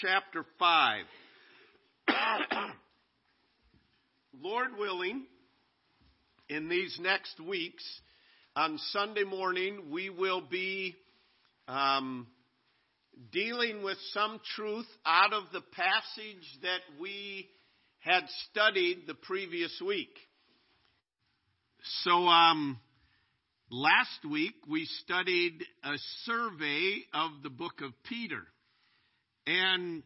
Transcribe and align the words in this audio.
chapter 0.00 0.44
5. 0.58 1.04
Lord 4.42 4.68
willing, 4.78 5.26
in 6.48 6.68
these 6.68 6.98
next 7.00 7.38
weeks, 7.40 7.84
on 8.56 8.78
Sunday 8.92 9.24
morning, 9.24 9.90
we 9.90 10.08
will 10.08 10.40
be 10.40 10.96
um, 11.68 12.26
dealing 13.30 13.82
with 13.82 13.98
some 14.12 14.40
truth 14.56 14.86
out 15.04 15.32
of 15.32 15.44
the 15.52 15.60
passage 15.60 16.58
that 16.62 16.80
we 17.00 17.48
had 17.98 18.22
studied 18.50 19.04
the 19.06 19.14
previous 19.14 19.80
week. 19.84 20.16
So, 22.04 22.10
um, 22.10 22.78
last 23.70 24.24
week 24.30 24.54
we 24.68 24.86
studied 25.04 25.62
a 25.84 25.96
survey 26.24 27.02
of 27.12 27.42
the 27.42 27.50
book 27.50 27.82
of 27.82 27.92
Peter. 28.08 28.42
And 29.46 30.02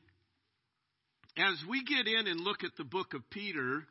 as 1.36 1.62
we 1.68 1.84
get 1.84 2.06
in 2.06 2.26
and 2.26 2.40
look 2.40 2.64
at 2.64 2.76
the 2.78 2.84
book 2.84 3.14
of 3.14 3.28
Peter, 3.30 3.84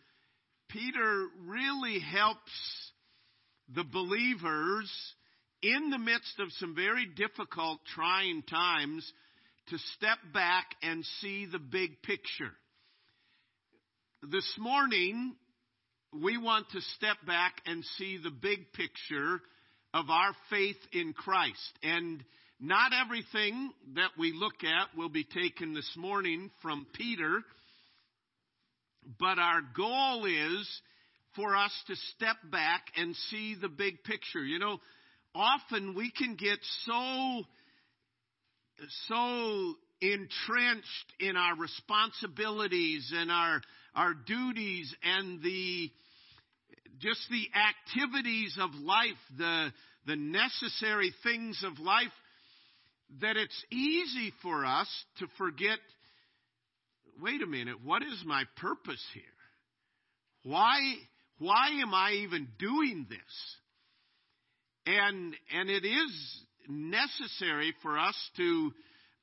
Peter 0.69 1.27
really 1.45 1.99
helps 1.99 2.91
the 3.73 3.83
believers 3.83 4.91
in 5.61 5.89
the 5.89 5.97
midst 5.97 6.39
of 6.39 6.51
some 6.53 6.75
very 6.75 7.05
difficult, 7.05 7.79
trying 7.93 8.43
times 8.43 9.11
to 9.67 9.77
step 9.95 10.17
back 10.33 10.65
and 10.81 11.05
see 11.21 11.45
the 11.45 11.59
big 11.59 12.01
picture. 12.01 12.51
This 14.21 14.49
morning, 14.57 15.35
we 16.13 16.37
want 16.37 16.69
to 16.71 16.81
step 16.95 17.17
back 17.25 17.53
and 17.65 17.83
see 17.97 18.17
the 18.17 18.31
big 18.31 18.71
picture 18.73 19.41
of 19.93 20.09
our 20.09 20.33
faith 20.49 20.77
in 20.91 21.13
Christ. 21.13 21.79
And 21.81 22.23
not 22.63 22.93
everything 22.93 23.71
that 23.95 24.11
we 24.17 24.31
look 24.31 24.63
at 24.63 24.97
will 24.97 25.09
be 25.09 25.25
taken 25.25 25.73
this 25.73 25.91
morning 25.97 26.49
from 26.61 26.87
Peter, 26.93 27.41
but 29.19 29.37
our 29.37 29.59
goal 29.75 30.23
is 30.23 30.81
for 31.35 31.57
us 31.57 31.73
to 31.87 31.95
step 32.15 32.37
back 32.49 32.83
and 32.95 33.17
see 33.29 33.57
the 33.59 33.67
big 33.67 34.01
picture. 34.05 34.41
You 34.41 34.59
know, 34.59 34.77
often 35.35 35.93
we 35.93 36.09
can 36.09 36.37
get 36.37 36.57
so, 36.85 37.41
so 39.09 39.73
entrenched 39.99 41.13
in 41.19 41.35
our 41.35 41.57
responsibilities 41.57 43.11
and 43.13 43.29
our, 43.29 43.61
our 43.93 44.13
duties 44.13 44.95
and 45.03 45.43
the, 45.43 45.91
just 47.01 47.27
the 47.29 47.45
activities 47.59 48.57
of 48.57 48.69
life, 48.75 49.19
the, 49.37 49.73
the 50.07 50.15
necessary 50.15 51.13
things 51.25 51.61
of 51.65 51.77
life, 51.79 52.07
that 53.21 53.37
it's 53.37 53.65
easy 53.71 54.33
for 54.41 54.65
us 54.65 54.87
to 55.19 55.27
forget 55.37 55.79
wait 57.21 57.41
a 57.41 57.47
minute, 57.47 57.77
what 57.83 58.01
is 58.01 58.23
my 58.25 58.43
purpose 58.57 59.03
here? 59.13 59.23
Why, 60.43 60.77
why 61.39 61.69
am 61.81 61.93
I 61.93 62.11
even 62.23 62.47
doing 62.59 63.05
this? 63.09 63.19
And, 64.85 65.33
and 65.53 65.69
it 65.69 65.85
is 65.85 66.43
necessary 66.67 67.73
for 67.81 67.97
us 67.97 68.15
to 68.37 68.71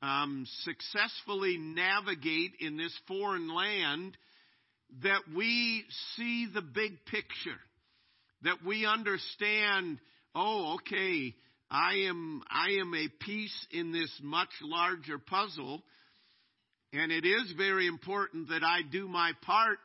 um, 0.02 0.46
successfully 0.62 1.58
navigate 1.58 2.52
in 2.60 2.76
this 2.76 2.96
foreign 3.06 3.54
land 3.54 4.16
that 5.02 5.20
we 5.36 5.84
see 6.16 6.46
the 6.52 6.62
big 6.62 7.04
picture, 7.04 7.60
that 8.42 8.64
we 8.64 8.86
understand, 8.86 9.98
oh, 10.34 10.76
okay, 10.76 11.34
I 11.70 12.06
am, 12.08 12.42
I 12.50 12.80
am 12.80 12.92
a 12.94 13.08
piece 13.24 13.66
in 13.70 13.92
this 13.92 14.10
much 14.22 14.48
larger 14.60 15.18
puzzle, 15.18 15.82
and 16.92 17.12
it 17.12 17.24
is 17.24 17.52
very 17.56 17.86
important 17.86 18.48
that 18.48 18.64
I 18.64 18.80
do 18.90 19.06
my 19.06 19.32
part, 19.42 19.78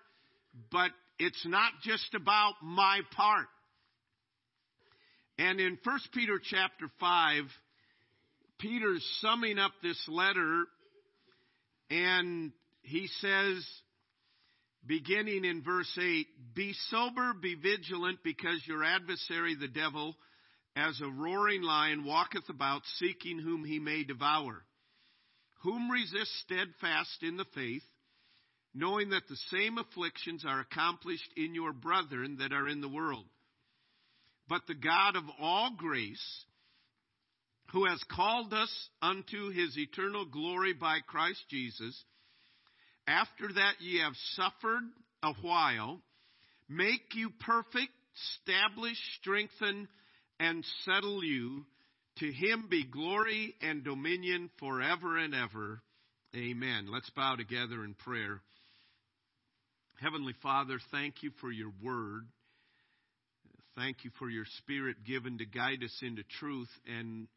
but 0.72 0.90
it's 1.20 1.46
not 1.46 1.72
just 1.84 2.16
about 2.16 2.54
my 2.64 3.02
part. 3.16 3.48
And 5.38 5.60
in 5.60 5.78
1 5.84 6.00
Peter 6.14 6.40
chapter 6.44 6.88
5, 7.00 7.44
Peter's 8.60 9.06
summing 9.22 9.60
up 9.60 9.74
this 9.84 10.02
letter, 10.08 10.64
and 11.92 12.52
he 12.82 13.08
says, 13.20 13.64
beginning 14.88 15.46
in 15.46 15.62
verse 15.62 15.92
8, 16.02 16.26
Be 16.56 16.74
sober, 16.90 17.34
be 17.40 17.54
vigilant, 17.56 18.20
because 18.24 18.62
your 18.66 18.84
adversary, 18.84 19.56
the 19.56 19.68
devil, 19.68 20.16
as 20.76 21.00
a 21.00 21.10
roaring 21.10 21.62
lion, 21.62 22.04
walketh 22.04 22.50
about, 22.50 22.82
seeking 22.98 23.40
whom 23.40 23.64
he 23.64 23.80
may 23.80 24.04
devour. 24.04 24.64
Whom 25.64 25.90
resist 25.90 26.32
steadfast 26.42 27.24
in 27.24 27.38
the 27.38 27.46
faith, 27.56 27.84
knowing 28.74 29.12
that 29.12 29.28
the 29.30 29.38
same 29.52 29.78
afflictions 29.78 30.44
are 30.46 30.60
accomplished 30.60 31.30
in 31.38 31.56
your 31.56 31.72
brethren 31.72 32.38
that 32.40 32.52
are 32.52 32.68
in 32.68 32.82
the 32.82 32.90
world. 32.90 33.26
But 34.48 34.62
the 34.68 34.76
God 34.76 35.16
of 35.16 35.24
all 35.40 35.72
grace, 35.78 36.46
who 37.72 37.86
has 37.86 38.04
called 38.12 38.54
us 38.54 38.90
unto 39.02 39.50
his 39.50 39.78
eternal 39.78 40.26
glory 40.26 40.74
by 40.74 41.00
Christ 41.08 41.42
Jesus, 41.50 42.04
after 43.08 43.52
that 43.54 43.76
ye 43.80 44.00
have 44.00 44.14
suffered 44.34 44.84
a 45.24 45.34
while, 45.42 46.02
make 46.70 47.16
you 47.16 47.32
perfect, 47.40 47.92
establish, 48.40 48.98
strengthen, 49.20 49.88
and 50.40 50.64
settle 50.86 51.24
you. 51.24 51.66
To 52.20 52.32
him 52.32 52.68
be 52.70 52.86
glory 52.86 53.56
and 53.62 53.84
dominion 53.84 54.50
forever 54.60 55.18
and 55.18 55.36
ever. 55.36 55.82
Amen. 56.34 56.88
Let's 56.92 57.10
bow 57.10 57.36
together 57.36 57.84
in 57.84 57.94
prayer. 57.94 58.40
Heavenly 60.02 60.34
Father, 60.42 60.80
thank 60.92 61.24
you 61.24 61.32
for 61.42 61.52
your 61.52 61.72
word. 61.84 62.26
Thank 63.76 64.06
you 64.06 64.12
for 64.18 64.30
your 64.30 64.46
spirit 64.60 65.04
given 65.06 65.38
to 65.40 65.46
guide 65.46 65.84
us 65.84 65.98
into 66.02 66.24
truth. 66.40 66.70
And 66.88 67.28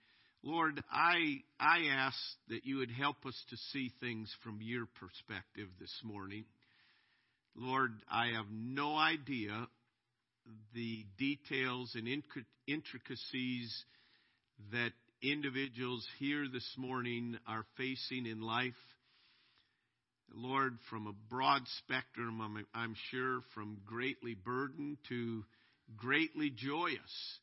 Lord, 0.44 0.82
I, 0.90 1.40
I 1.58 1.86
ask 1.90 2.16
that 2.48 2.64
you 2.64 2.78
would 2.78 2.92
help 2.92 3.26
us 3.26 3.34
to 3.50 3.56
see 3.72 3.90
things 4.00 4.32
from 4.44 4.60
your 4.62 4.86
perspective 5.00 5.68
this 5.80 5.94
morning. 6.04 6.44
Lord, 7.56 7.90
I 8.08 8.28
have 8.36 8.46
no 8.52 8.96
idea 8.96 9.66
the 10.74 11.04
details 11.18 11.94
and 11.94 12.08
intricacies 12.66 13.84
that 14.72 14.92
individuals 15.22 16.06
here 16.18 16.46
this 16.52 16.68
morning 16.76 17.36
are 17.46 17.64
facing 17.76 18.26
in 18.26 18.40
life. 18.40 18.72
Lord, 20.32 20.78
from 20.90 21.06
a 21.06 21.12
broad 21.30 21.62
spectrum, 21.78 22.40
I'm, 22.40 22.66
I'm 22.74 22.94
sure 23.10 23.40
from 23.54 23.78
greatly 23.86 24.34
burdened 24.34 24.98
to 25.08 25.44
greatly 25.96 26.50
joyous. 26.50 27.38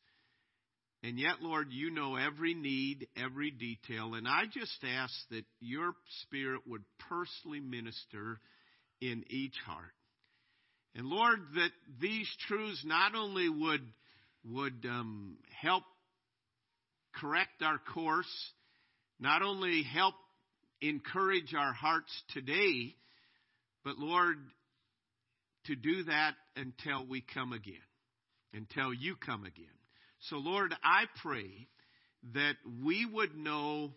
And 1.02 1.18
yet, 1.18 1.42
Lord, 1.42 1.68
you 1.70 1.90
know 1.90 2.16
every 2.16 2.54
need, 2.54 3.08
every 3.16 3.50
detail. 3.50 4.14
And 4.14 4.26
I 4.26 4.44
just 4.50 4.84
ask 4.84 5.12
that 5.30 5.44
your 5.60 5.92
Spirit 6.22 6.62
would 6.66 6.82
personally 7.08 7.60
minister 7.60 8.40
in 9.00 9.24
each 9.28 9.56
heart. 9.66 9.95
And 10.96 11.08
Lord, 11.08 11.40
that 11.56 11.72
these 12.00 12.26
truths 12.48 12.82
not 12.82 13.14
only 13.14 13.50
would, 13.50 13.82
would 14.46 14.86
um, 14.88 15.36
help 15.60 15.82
correct 17.14 17.62
our 17.62 17.78
course, 17.92 18.50
not 19.20 19.42
only 19.42 19.82
help 19.82 20.14
encourage 20.80 21.54
our 21.54 21.74
hearts 21.74 22.10
today, 22.32 22.94
but 23.84 23.98
Lord, 23.98 24.38
to 25.66 25.76
do 25.76 26.04
that 26.04 26.32
until 26.56 27.06
we 27.06 27.22
come 27.34 27.52
again, 27.52 27.74
until 28.54 28.94
you 28.94 29.16
come 29.16 29.44
again. 29.44 29.66
So, 30.30 30.36
Lord, 30.36 30.74
I 30.82 31.04
pray 31.20 31.68
that 32.32 32.54
we 32.82 33.04
would 33.04 33.36
know 33.36 33.92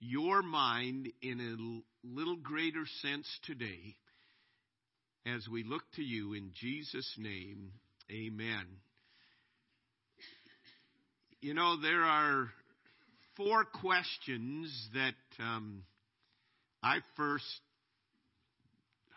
your 0.00 0.42
mind 0.42 1.08
in 1.22 1.40
a 1.40 2.06
little 2.06 2.36
greater 2.36 2.84
sense 3.00 3.26
today 3.46 3.96
as 5.36 5.48
we 5.48 5.62
look 5.64 5.82
to 5.96 6.02
you 6.02 6.34
in 6.34 6.50
Jesus' 6.54 7.14
name. 7.18 7.72
Amen. 8.10 8.66
You 11.40 11.54
know, 11.54 11.80
there 11.80 12.02
are 12.02 12.50
four 13.36 13.64
questions 13.64 14.88
that 14.94 15.14
um, 15.42 15.84
I 16.82 16.98
first 17.16 17.44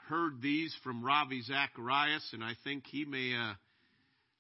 heard 0.07 0.41
these 0.41 0.75
from 0.83 1.03
Ravi 1.03 1.41
Zacharias, 1.41 2.29
and 2.33 2.43
I 2.43 2.53
think 2.63 2.85
he 2.87 3.05
may 3.05 3.31
have 3.31 3.55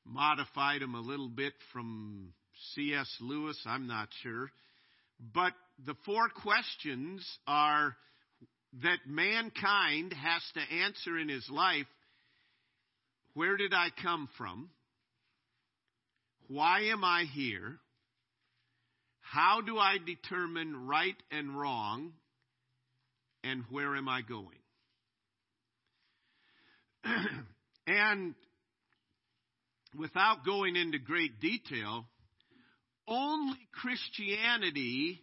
modified 0.05 0.81
them 0.81 0.95
a 0.95 1.01
little 1.01 1.29
bit 1.29 1.53
from 1.71 2.33
C.S. 2.75 3.09
Lewis. 3.21 3.59
I'm 3.65 3.87
not 3.87 4.09
sure. 4.21 4.49
But 5.33 5.53
the 5.85 5.95
four 6.05 6.29
questions 6.29 7.25
are 7.47 7.95
that 8.81 8.99
mankind 9.05 10.13
has 10.13 10.41
to 10.55 10.75
answer 10.83 11.17
in 11.17 11.29
his 11.29 11.47
life 11.49 11.87
where 13.35 13.57
did 13.57 13.73
I 13.73 13.87
come 14.01 14.29
from? 14.37 14.69
Why 16.47 16.81
am 16.91 17.03
I 17.03 17.25
here? 17.33 17.79
How 19.21 19.61
do 19.61 19.77
I 19.77 19.97
determine 20.05 20.87
right 20.87 21.15
and 21.31 21.59
wrong? 21.59 22.13
and 23.43 23.63
where 23.69 23.95
am 23.95 24.07
I 24.07 24.21
going? 24.21 24.47
and 27.87 28.35
without 29.97 30.45
going 30.45 30.75
into 30.75 30.97
great 30.97 31.39
detail, 31.39 32.05
only 33.07 33.59
Christianity 33.73 35.21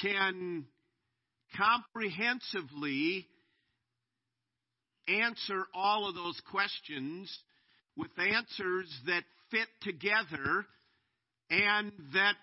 can 0.00 0.64
comprehensively 1.56 3.26
answer 5.08 5.64
all 5.74 6.08
of 6.08 6.14
those 6.14 6.40
questions 6.50 7.36
with 7.96 8.10
answers 8.18 8.92
that 9.06 9.22
fit 9.50 9.68
together 9.82 10.66
and 11.50 11.92
that 12.12 12.34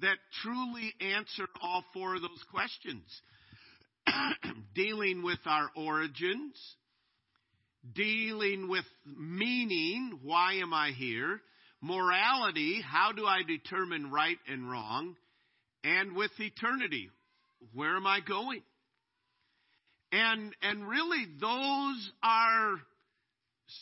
that 0.00 0.16
truly 0.42 0.92
answer 1.00 1.46
all 1.62 1.84
four 1.94 2.16
of 2.16 2.22
those 2.22 2.44
questions. 2.50 3.04
dealing 4.74 5.22
with 5.22 5.38
our 5.46 5.70
origins, 5.76 6.54
dealing 7.94 8.68
with 8.68 8.84
meaning, 9.04 10.18
why 10.22 10.54
am 10.54 10.74
I 10.74 10.90
here? 10.90 11.40
Morality, 11.80 12.82
how 12.82 13.12
do 13.12 13.26
I 13.26 13.42
determine 13.46 14.10
right 14.10 14.38
and 14.48 14.70
wrong? 14.70 15.16
And 15.84 16.16
with 16.16 16.32
eternity, 16.38 17.10
where 17.74 17.96
am 17.96 18.06
I 18.06 18.20
going? 18.20 18.62
And 20.12 20.54
and 20.62 20.88
really 20.88 21.26
those 21.40 22.12
are 22.22 22.76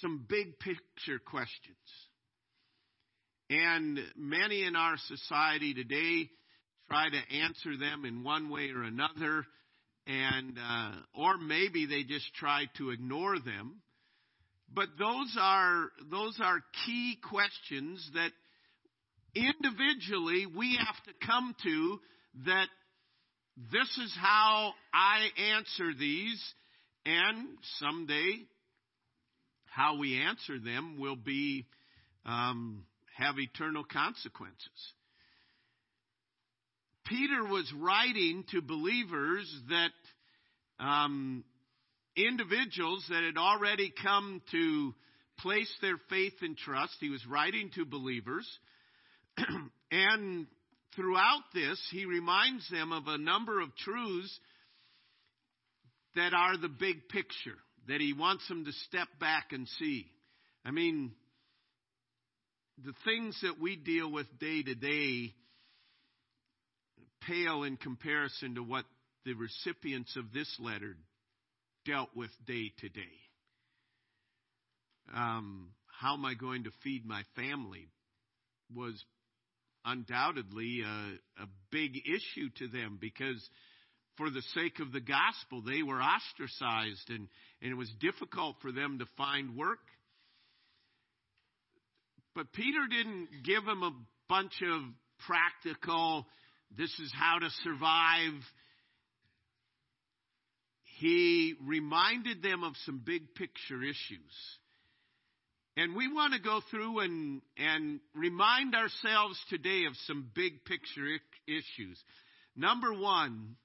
some 0.01 0.25
big 0.29 0.59
picture 0.59 1.19
questions. 1.19 1.77
And 3.51 3.99
many 4.17 4.65
in 4.65 4.75
our 4.75 4.97
society 5.07 5.75
today 5.75 6.31
try 6.89 7.09
to 7.11 7.37
answer 7.37 7.77
them 7.79 8.05
in 8.05 8.25
one 8.25 8.51
way 8.51 8.71
or 8.71 8.83
another, 8.83 9.45
and 10.07 10.59
uh, 10.59 10.93
or 11.15 11.37
maybe 11.39 11.87
they 11.87 12.05
just 12.05 12.33
try 12.35 12.65
to 12.79 12.91
ignore 12.91 13.39
them. 13.39 13.83
But 14.73 14.89
those 14.99 15.37
are 15.39 15.89
those 16.11 16.39
are 16.43 16.61
key 16.87 17.19
questions 17.23 18.11
that 18.15 18.31
individually 19.35 20.47
we 20.47 20.77
have 20.77 20.97
to 21.05 21.27
come 21.27 21.55
to 21.65 22.01
that 22.47 22.67
this 23.57 23.89
is 23.99 24.17
how 24.21 24.73
I 24.93 25.29
answer 25.57 25.93
these, 25.99 26.43
and 27.07 27.59
someday 27.79 28.47
how 29.67 29.99
we 29.99 30.21
answer 30.21 30.59
them 30.59 30.99
will 30.99 31.17
be 31.17 31.67
um, 32.27 32.85
have 33.17 33.39
eternal 33.39 33.85
consequences. 33.85 34.93
Peter 37.07 37.45
was 37.45 37.71
writing 37.79 38.45
to 38.51 38.63
believers 38.63 39.53
that 39.69 40.85
um, 40.85 41.45
individuals 42.17 43.05
that 43.11 43.23
had 43.23 43.37
already 43.37 43.93
come 44.03 44.41
to 44.51 44.95
place 45.39 45.73
their 45.81 45.99
faith 46.09 46.35
and 46.41 46.57
trust. 46.57 46.95
He 47.01 47.11
was 47.11 47.25
writing 47.27 47.71
to 47.75 47.85
believers. 47.85 48.49
and 49.91 50.47
throughout 50.97 51.43
this, 51.53 51.81
he 51.91 52.07
reminds 52.07 52.69
them 52.71 52.93
of 52.93 53.07
a 53.07 53.19
number 53.19 53.61
of 53.61 53.75
truths 53.77 54.39
that 56.17 56.33
are 56.33 56.57
the 56.57 56.69
big 56.69 57.09
picture, 57.09 57.59
that 57.89 58.01
he 58.01 58.13
wants 58.13 58.47
them 58.49 58.65
to 58.65 58.73
step 58.89 59.09
back 59.21 59.53
and 59.53 59.69
see. 59.79 60.07
I 60.65 60.71
mean, 60.71 61.13
the 62.85 62.95
things 63.05 63.39
that 63.43 63.61
we 63.61 63.77
deal 63.77 64.11
with 64.11 64.27
day 64.39 64.63
to 64.63 64.75
day 64.75 65.33
pale 67.27 67.63
in 67.63 67.77
comparison 67.77 68.55
to 68.57 68.63
what 68.63 68.85
the 69.25 69.35
recipients 69.35 70.17
of 70.17 70.33
this 70.33 70.55
letter 70.61 70.97
dealt 71.87 72.11
with 72.15 72.31
day 72.47 72.73
to 72.81 72.89
day. 72.89 73.01
Um, 75.15 75.71
how 76.01 76.15
am 76.15 76.25
I 76.25 76.35
going 76.35 76.65
to 76.65 76.71
feed 76.83 77.07
my 77.07 77.23
family 77.37 77.89
was 78.75 79.03
undoubtedly 79.85 80.83
a, 80.83 81.43
a 81.43 81.47
big 81.71 81.97
issue 81.97 82.49
to 82.59 82.69
them 82.69 82.99
because 83.01 83.49
for 84.17 84.31
the 84.31 84.43
sake 84.55 84.81
of 84.81 84.93
the 84.93 85.01
gospel 85.01 85.63
they 85.63 85.83
were 85.83 86.01
ostracized 86.01 87.11
and, 87.11 87.29
and 87.63 87.73
it 87.73 87.77
was 87.77 87.91
difficult 88.01 88.57
for 88.63 88.73
them 88.73 88.99
to 88.99 89.07
find 89.17 89.57
work 89.57 89.81
but 92.35 92.53
Peter 92.53 92.87
didn't 92.91 93.29
give 93.45 93.65
them 93.65 93.83
a 93.83 93.93
bunch 94.29 94.61
of 94.63 94.83
practical, 95.27 96.27
this 96.77 96.91
is 96.99 97.13
how 97.15 97.39
to 97.39 97.49
survive. 97.63 98.41
He 100.99 101.55
reminded 101.65 102.43
them 102.43 102.65
of 102.65 102.73
some 102.85 103.01
big 103.05 103.35
picture 103.35 103.83
issues. 103.83 104.35
And 105.77 105.97
we 105.97 106.07
want 106.13 106.35
to 106.35 106.41
go 106.41 106.61
through 106.71 107.01
and, 107.01 107.43
and 107.57 108.01
remind 108.15 108.75
ourselves 108.75 109.39
today 109.51 109.85
of 109.87 109.95
some 110.07 110.31
big 110.35 110.65
picture 110.65 111.07
issues. 111.49 111.99
Number 112.55 112.95
one, 112.95 113.57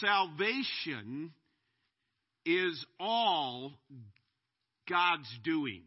salvation 0.00 1.32
is 2.46 2.84
all 2.98 3.72
God's 4.88 5.28
doing. 5.44 5.82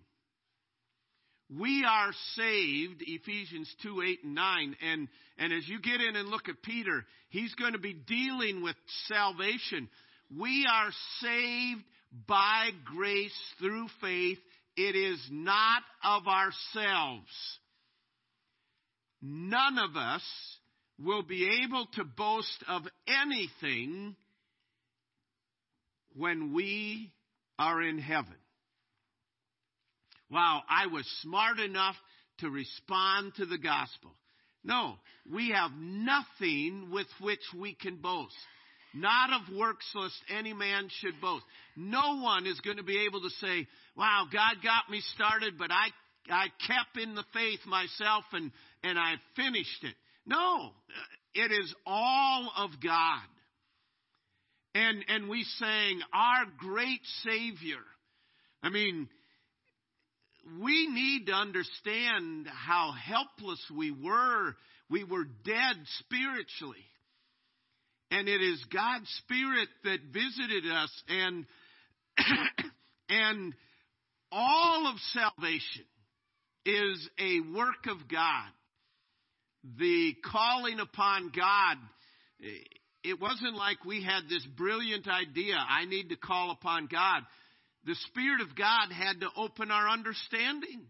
We 1.57 1.83
are 1.83 2.11
saved, 2.35 3.01
Ephesians 3.01 3.73
2, 3.81 4.03
8, 4.03 4.23
and 4.23 4.35
9. 4.35 4.75
And, 4.83 5.07
and 5.39 5.51
as 5.51 5.67
you 5.67 5.81
get 5.81 5.99
in 5.99 6.15
and 6.15 6.29
look 6.29 6.47
at 6.47 6.61
Peter, 6.61 7.03
he's 7.29 7.55
going 7.55 7.73
to 7.73 7.79
be 7.79 7.93
dealing 7.93 8.61
with 8.61 8.75
salvation. 9.07 9.89
We 10.37 10.67
are 10.71 10.91
saved 11.21 11.83
by 12.27 12.69
grace 12.85 13.33
through 13.57 13.87
faith. 13.99 14.37
It 14.79 14.95
is 14.95 15.19
not 15.29 15.83
of 16.03 16.27
ourselves. 16.27 17.59
None 19.21 19.77
of 19.77 19.97
us 19.97 20.23
will 20.97 21.23
be 21.23 21.63
able 21.63 21.87
to 21.93 22.03
boast 22.05 22.63
of 22.67 22.83
anything 23.07 24.15
when 26.15 26.53
we 26.53 27.11
are 27.57 27.81
in 27.81 27.99
heaven 27.99 28.35
wow, 30.29 30.61
I 30.69 30.87
was 30.87 31.05
smart 31.21 31.59
enough 31.59 31.95
to 32.39 32.49
respond 32.49 33.33
to 33.35 33.45
the 33.45 33.57
gospel. 33.57 34.11
No, 34.63 34.95
we 35.31 35.51
have 35.51 35.71
nothing 35.77 36.89
with 36.91 37.07
which 37.19 37.41
we 37.57 37.73
can 37.73 37.97
boast. 37.97 38.35
Not 38.93 39.29
of 39.33 39.55
works 39.55 39.85
lest 39.93 40.15
any 40.35 40.53
man 40.53 40.89
should 40.99 41.21
boast. 41.21 41.45
No 41.75 42.21
one 42.21 42.47
is 42.47 42.59
going 42.61 42.77
to 42.77 42.83
be 42.83 43.05
able 43.05 43.21
to 43.21 43.29
say, 43.29 43.67
wow, 43.95 44.25
God 44.31 44.55
got 44.63 44.89
me 44.89 45.01
started, 45.15 45.57
but 45.57 45.71
I, 45.71 45.89
I 46.31 46.47
kept 46.67 46.97
in 47.01 47.15
the 47.15 47.23
faith 47.33 47.59
myself 47.67 48.23
and, 48.33 48.51
and 48.83 48.97
I 48.97 49.15
finished 49.35 49.83
it. 49.83 49.95
No, 50.25 50.71
it 51.33 51.51
is 51.51 51.73
all 51.85 52.51
of 52.57 52.71
God. 52.83 53.21
And, 54.75 55.03
and 55.07 55.29
we 55.29 55.43
sang, 55.57 56.01
our 56.13 56.45
great 56.57 57.01
Savior. 57.23 57.81
I 58.61 58.69
mean, 58.69 59.07
we 60.61 60.87
need 60.87 61.27
to 61.27 61.33
understand 61.33 62.47
how 62.47 62.91
helpless 62.91 63.63
we 63.75 63.91
were. 63.91 64.55
We 64.89 65.03
were 65.03 65.25
dead 65.25 65.75
spiritually. 65.99 66.85
And 68.11 68.27
it 68.27 68.41
is 68.41 68.63
God's 68.73 69.09
Spirit 69.25 69.69
that 69.83 69.99
visited 70.11 70.69
us 70.71 71.03
and, 71.07 71.45
and 73.09 73.53
all 74.31 74.87
of 74.87 74.95
salvation 75.13 75.85
is 76.65 77.09
a 77.19 77.39
work 77.55 77.87
of 77.87 78.07
God. 78.07 78.49
The 79.77 80.15
calling 80.25 80.79
upon 80.79 81.31
God, 81.35 81.77
it 83.03 83.19
wasn't 83.19 83.55
like 83.55 83.85
we 83.85 84.03
had 84.03 84.23
this 84.29 84.45
brilliant 84.57 85.07
idea, 85.07 85.55
I 85.55 85.85
need 85.85 86.09
to 86.09 86.15
call 86.15 86.51
upon 86.51 86.87
God 86.87 87.23
the 87.85 87.95
Spirit 88.07 88.41
of 88.41 88.55
God 88.55 88.91
had 88.91 89.21
to 89.21 89.29
open 89.37 89.71
our 89.71 89.89
understanding. 89.89 90.81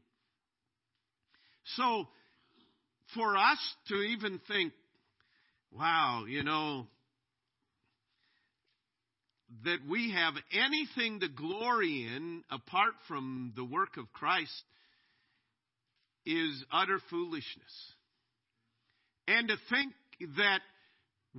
So, 1.75 2.07
for 3.13 3.37
us 3.37 3.59
to 3.89 3.95
even 3.95 4.39
think, 4.47 4.73
wow, 5.71 6.25
you 6.27 6.43
know, 6.43 6.87
that 9.65 9.79
we 9.87 10.11
have 10.11 10.33
anything 10.51 11.19
to 11.21 11.27
glory 11.27 12.07
in 12.15 12.43
apart 12.49 12.93
from 13.07 13.53
the 13.55 13.65
work 13.65 13.97
of 13.97 14.11
Christ 14.13 14.63
is 16.25 16.63
utter 16.71 16.99
foolishness. 17.09 17.93
And 19.27 19.47
to 19.47 19.55
think 19.69 19.93
that 20.37 20.59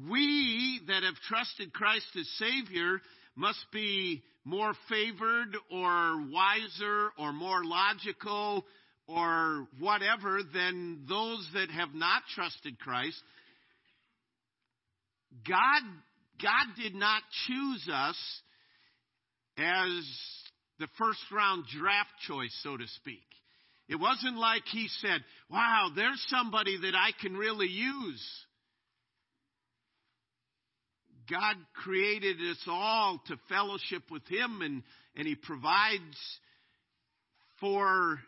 we 0.08 0.80
that 0.86 1.02
have 1.02 1.14
trusted 1.28 1.72
Christ 1.72 2.06
as 2.18 2.28
Savior 2.38 3.00
must 3.36 3.64
be 3.72 4.22
more 4.44 4.72
favored 4.88 5.56
or 5.70 6.22
wiser 6.30 7.10
or 7.18 7.32
more 7.32 7.64
logical 7.64 8.64
or 9.06 9.66
whatever 9.78 10.40
than 10.54 11.04
those 11.08 11.48
that 11.54 11.70
have 11.70 11.94
not 11.94 12.22
trusted 12.34 12.78
Christ. 12.78 13.20
God, 15.46 15.82
God 16.42 16.82
did 16.82 16.94
not 16.94 17.22
choose 17.46 17.88
us 17.92 18.16
as 19.58 20.04
the 20.78 20.88
first 20.98 21.20
round 21.32 21.64
draft 21.78 22.10
choice, 22.26 22.56
so 22.62 22.76
to 22.76 22.86
speak. 22.96 23.22
It 23.88 23.96
wasn't 23.96 24.36
like 24.36 24.62
he 24.66 24.88
said, 25.00 25.24
wow, 25.50 25.90
there's 25.94 26.24
somebody 26.28 26.78
that 26.80 26.94
I 26.94 27.10
can 27.20 27.36
really 27.36 27.66
use. 27.66 28.24
God 31.30 31.56
created 31.74 32.36
us 32.50 32.62
all 32.66 33.20
to 33.28 33.36
fellowship 33.48 34.02
with 34.10 34.26
Him, 34.26 34.62
and, 34.62 34.82
and 35.16 35.26
He 35.26 35.36
provides 35.36 36.16
for 37.60 38.18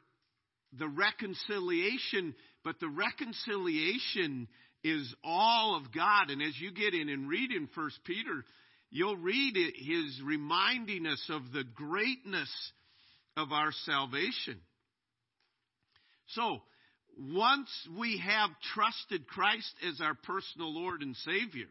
the 0.78 0.88
reconciliation, 0.88 2.34
but 2.64 2.78
the 2.80 2.88
reconciliation 2.88 4.46
is 4.84 5.14
all 5.22 5.76
of 5.76 5.92
God. 5.92 6.30
And 6.30 6.42
as 6.42 6.58
you 6.58 6.72
get 6.72 6.94
in 6.94 7.08
and 7.08 7.28
read 7.28 7.52
in 7.52 7.68
First 7.68 7.98
Peter, 8.04 8.44
you'll 8.90 9.16
read 9.16 9.56
it, 9.56 9.74
his 9.76 10.20
reminding 10.24 11.06
us 11.06 11.24
of 11.30 11.52
the 11.52 11.64
greatness 11.64 12.50
of 13.36 13.52
our 13.52 13.72
salvation. 13.84 14.60
So, 16.28 16.62
once 17.18 17.68
we 17.98 18.22
have 18.24 18.50
trusted 18.74 19.26
Christ 19.26 19.72
as 19.86 20.00
our 20.00 20.14
personal 20.14 20.72
Lord 20.74 21.02
and 21.02 21.14
Savior, 21.16 21.68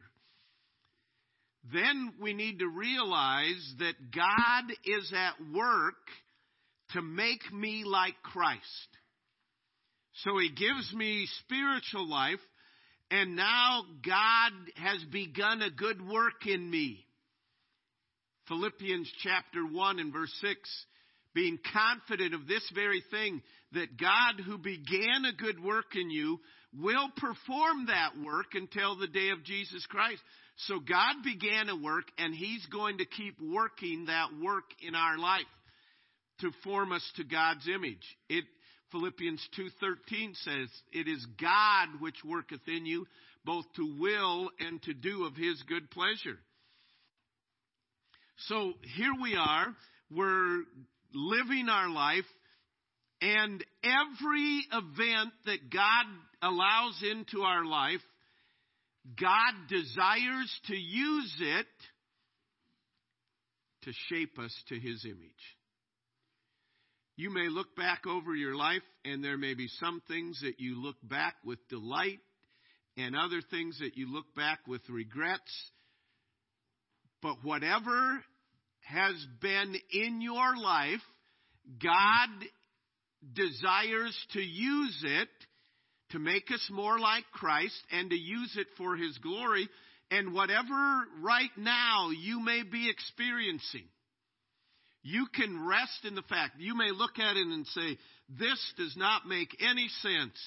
then 1.73 2.13
we 2.19 2.33
need 2.33 2.59
to 2.59 2.67
realize 2.67 3.73
that 3.79 4.11
God 4.13 4.71
is 4.85 5.13
at 5.15 5.53
work 5.53 5.95
to 6.91 7.01
make 7.01 7.51
me 7.53 7.83
like 7.85 8.15
Christ. 8.23 8.61
So 10.23 10.37
He 10.37 10.49
gives 10.49 10.93
me 10.93 11.27
spiritual 11.45 12.09
life, 12.09 12.39
and 13.11 13.35
now 13.35 13.83
God 14.03 14.51
has 14.77 15.03
begun 15.11 15.61
a 15.61 15.69
good 15.69 16.01
work 16.01 16.47
in 16.47 16.69
me. 16.69 17.05
Philippians 18.47 19.11
chapter 19.21 19.63
1 19.63 19.99
and 19.99 20.11
verse 20.11 20.33
6 20.41 20.85
being 21.33 21.59
confident 21.73 22.33
of 22.33 22.47
this 22.47 22.69
very 22.73 23.03
thing, 23.11 23.41
that 23.73 23.97
God 23.97 24.43
who 24.45 24.57
began 24.57 25.25
a 25.25 25.33
good 25.33 25.63
work 25.63 25.95
in 25.95 26.09
you 26.09 26.39
will 26.77 27.09
perform 27.17 27.87
that 27.87 28.11
work 28.25 28.47
until 28.53 28.97
the 28.97 29.07
day 29.07 29.29
of 29.29 29.43
Jesus 29.43 29.85
Christ. 29.87 30.21
So 30.67 30.79
God 30.79 31.23
began 31.23 31.69
a 31.69 31.75
work 31.75 32.05
and 32.17 32.33
He's 32.33 32.65
going 32.67 32.97
to 32.97 33.05
keep 33.05 33.35
working 33.41 34.05
that 34.05 34.27
work 34.43 34.65
in 34.81 34.95
our 34.95 35.17
life 35.17 35.41
to 36.39 36.51
form 36.63 36.91
us 36.91 37.09
to 37.15 37.23
God's 37.23 37.67
image. 37.67 38.03
It, 38.29 38.45
Philippians 38.91 39.47
2.13 39.57 40.35
says, 40.43 40.69
It 40.91 41.07
is 41.07 41.25
God 41.39 41.99
which 41.99 42.17
worketh 42.25 42.67
in 42.67 42.85
you 42.85 43.05
both 43.45 43.65
to 43.75 43.97
will 43.99 44.49
and 44.59 44.81
to 44.83 44.93
do 44.93 45.25
of 45.25 45.35
His 45.35 45.61
good 45.67 45.89
pleasure. 45.89 46.37
So 48.47 48.73
here 48.95 49.13
we 49.21 49.35
are. 49.35 49.67
We're 50.09 50.63
living 51.13 51.69
our 51.69 51.89
life, 51.89 52.25
and 53.21 53.63
every 53.83 54.65
event 54.71 55.31
that 55.45 55.69
God 55.71 56.05
allows 56.41 57.01
into 57.09 57.41
our 57.41 57.65
life, 57.65 58.01
God 59.19 59.53
desires 59.69 60.59
to 60.67 60.75
use 60.75 61.35
it 61.39 61.67
to 63.83 63.91
shape 64.09 64.37
us 64.39 64.55
to 64.69 64.79
His 64.79 65.05
image. 65.05 65.57
You 67.21 67.29
may 67.29 67.49
look 67.49 67.75
back 67.75 68.07
over 68.07 68.33
your 68.33 68.55
life, 68.55 68.81
and 69.05 69.23
there 69.23 69.37
may 69.37 69.53
be 69.53 69.67
some 69.79 70.01
things 70.07 70.41
that 70.41 70.59
you 70.59 70.81
look 70.81 70.95
back 71.03 71.35
with 71.45 71.59
delight, 71.69 72.17
and 72.97 73.15
other 73.15 73.43
things 73.47 73.77
that 73.77 73.95
you 73.95 74.11
look 74.11 74.33
back 74.35 74.61
with 74.67 74.81
regrets. 74.89 75.69
But 77.21 77.35
whatever 77.43 78.23
has 78.87 79.13
been 79.39 79.75
in 79.91 80.21
your 80.21 80.57
life, 80.57 80.99
God 81.79 82.29
desires 83.35 84.17
to 84.33 84.41
use 84.41 85.03
it 85.05 85.29
to 86.13 86.17
make 86.17 86.49
us 86.49 86.67
more 86.71 86.97
like 86.97 87.25
Christ 87.31 87.79
and 87.91 88.09
to 88.09 88.17
use 88.17 88.57
it 88.57 88.65
for 88.79 88.95
His 88.95 89.15
glory. 89.19 89.69
And 90.09 90.33
whatever 90.33 91.03
right 91.21 91.55
now 91.55 92.09
you 92.09 92.39
may 92.39 92.63
be 92.63 92.89
experiencing, 92.89 93.85
you 95.03 95.27
can 95.33 95.65
rest 95.65 96.05
in 96.05 96.15
the 96.15 96.21
fact. 96.23 96.59
You 96.59 96.75
may 96.75 96.91
look 96.91 97.17
at 97.17 97.37
it 97.37 97.47
and 97.47 97.65
say, 97.67 97.97
This 98.29 98.73
does 98.77 98.95
not 98.95 99.27
make 99.27 99.55
any 99.61 99.87
sense. 100.01 100.37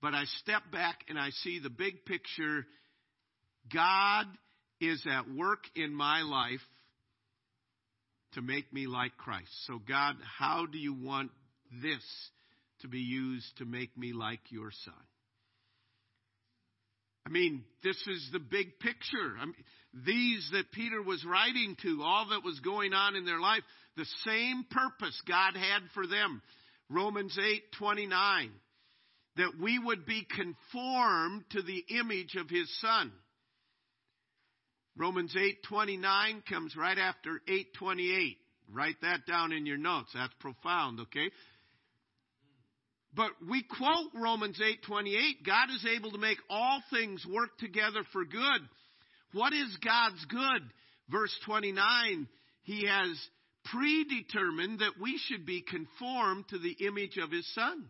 But 0.00 0.14
I 0.14 0.24
step 0.42 0.62
back 0.70 1.00
and 1.08 1.18
I 1.18 1.30
see 1.42 1.58
the 1.58 1.70
big 1.70 2.04
picture. 2.04 2.64
God 3.72 4.26
is 4.80 5.04
at 5.10 5.28
work 5.28 5.64
in 5.74 5.92
my 5.92 6.22
life 6.22 6.60
to 8.34 8.42
make 8.42 8.72
me 8.72 8.86
like 8.86 9.16
Christ. 9.16 9.50
So, 9.66 9.80
God, 9.88 10.14
how 10.38 10.66
do 10.66 10.78
you 10.78 10.94
want 10.94 11.30
this 11.82 12.02
to 12.82 12.88
be 12.88 13.00
used 13.00 13.56
to 13.58 13.64
make 13.64 13.96
me 13.98 14.12
like 14.12 14.40
your 14.50 14.70
Son? 14.84 14.94
I 17.26 17.30
mean, 17.30 17.64
this 17.82 17.96
is 18.06 18.28
the 18.32 18.38
big 18.38 18.78
picture. 18.78 19.34
I 19.38 19.44
mean, 19.44 19.54
these 20.04 20.48
that 20.52 20.72
Peter 20.72 21.02
was 21.02 21.24
writing 21.24 21.76
to, 21.82 22.02
all 22.02 22.28
that 22.30 22.44
was 22.44 22.58
going 22.60 22.92
on 22.92 23.16
in 23.16 23.24
their 23.24 23.40
life, 23.40 23.62
the 23.96 24.06
same 24.24 24.64
purpose 24.70 25.20
God 25.26 25.56
had 25.56 25.82
for 25.94 26.06
them. 26.06 26.42
Romans 26.88 27.36
8 27.38 27.62
29. 27.78 28.50
That 29.36 29.52
we 29.60 29.78
would 29.78 30.04
be 30.04 30.24
conformed 30.24 31.44
to 31.50 31.62
the 31.62 31.84
image 31.98 32.34
of 32.34 32.50
his 32.50 32.68
Son. 32.80 33.12
Romans 34.98 35.32
8:29 35.36 36.42
comes 36.42 36.74
right 36.76 36.98
after 36.98 37.40
8:28. 37.46 38.36
Write 38.68 39.00
that 39.00 39.26
down 39.26 39.52
in 39.52 39.64
your 39.64 39.76
notes. 39.78 40.12
That's 40.12 40.34
profound, 40.40 41.00
okay? 41.00 41.30
But 43.14 43.30
we 43.48 43.62
quote 43.62 44.10
Romans 44.14 44.60
8:28, 44.60 45.44
God 45.44 45.70
is 45.70 45.86
able 45.86 46.10
to 46.12 46.18
make 46.18 46.38
all 46.50 46.82
things 46.90 47.24
work 47.24 47.56
together 47.58 48.04
for 48.12 48.24
good. 48.24 48.68
What 49.32 49.52
is 49.52 49.76
God's 49.84 50.24
good? 50.26 50.62
Verse 51.10 51.34
29, 51.46 52.28
he 52.62 52.86
has 52.86 53.08
predetermined 53.64 54.80
that 54.80 55.00
we 55.00 55.18
should 55.26 55.44
be 55.46 55.62
conformed 55.62 56.48
to 56.48 56.58
the 56.58 56.76
image 56.86 57.18
of 57.18 57.30
his 57.30 57.46
son. 57.54 57.88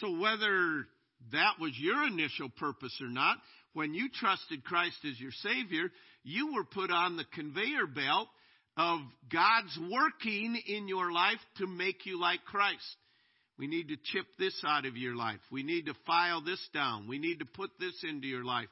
So 0.00 0.18
whether 0.18 0.86
that 1.32 1.54
was 1.60 1.72
your 1.78 2.06
initial 2.06 2.48
purpose 2.48 2.96
or 3.00 3.08
not, 3.08 3.38
when 3.72 3.94
you 3.94 4.08
trusted 4.08 4.64
Christ 4.64 4.96
as 5.08 5.20
your 5.20 5.32
Savior, 5.42 5.90
you 6.22 6.54
were 6.54 6.64
put 6.64 6.90
on 6.90 7.16
the 7.16 7.24
conveyor 7.34 7.86
belt 7.86 8.28
of 8.76 9.00
God's 9.32 9.78
working 9.90 10.60
in 10.66 10.88
your 10.88 11.10
life 11.10 11.40
to 11.58 11.66
make 11.66 12.06
you 12.06 12.20
like 12.20 12.44
Christ. 12.44 12.96
We 13.58 13.66
need 13.66 13.88
to 13.88 13.96
chip 14.12 14.26
this 14.38 14.62
out 14.66 14.86
of 14.86 14.96
your 14.96 15.16
life. 15.16 15.40
We 15.50 15.64
need 15.64 15.86
to 15.86 15.94
file 16.06 16.40
this 16.40 16.60
down. 16.72 17.08
We 17.08 17.18
need 17.18 17.40
to 17.40 17.44
put 17.44 17.70
this 17.80 18.04
into 18.08 18.28
your 18.28 18.44
life. 18.44 18.68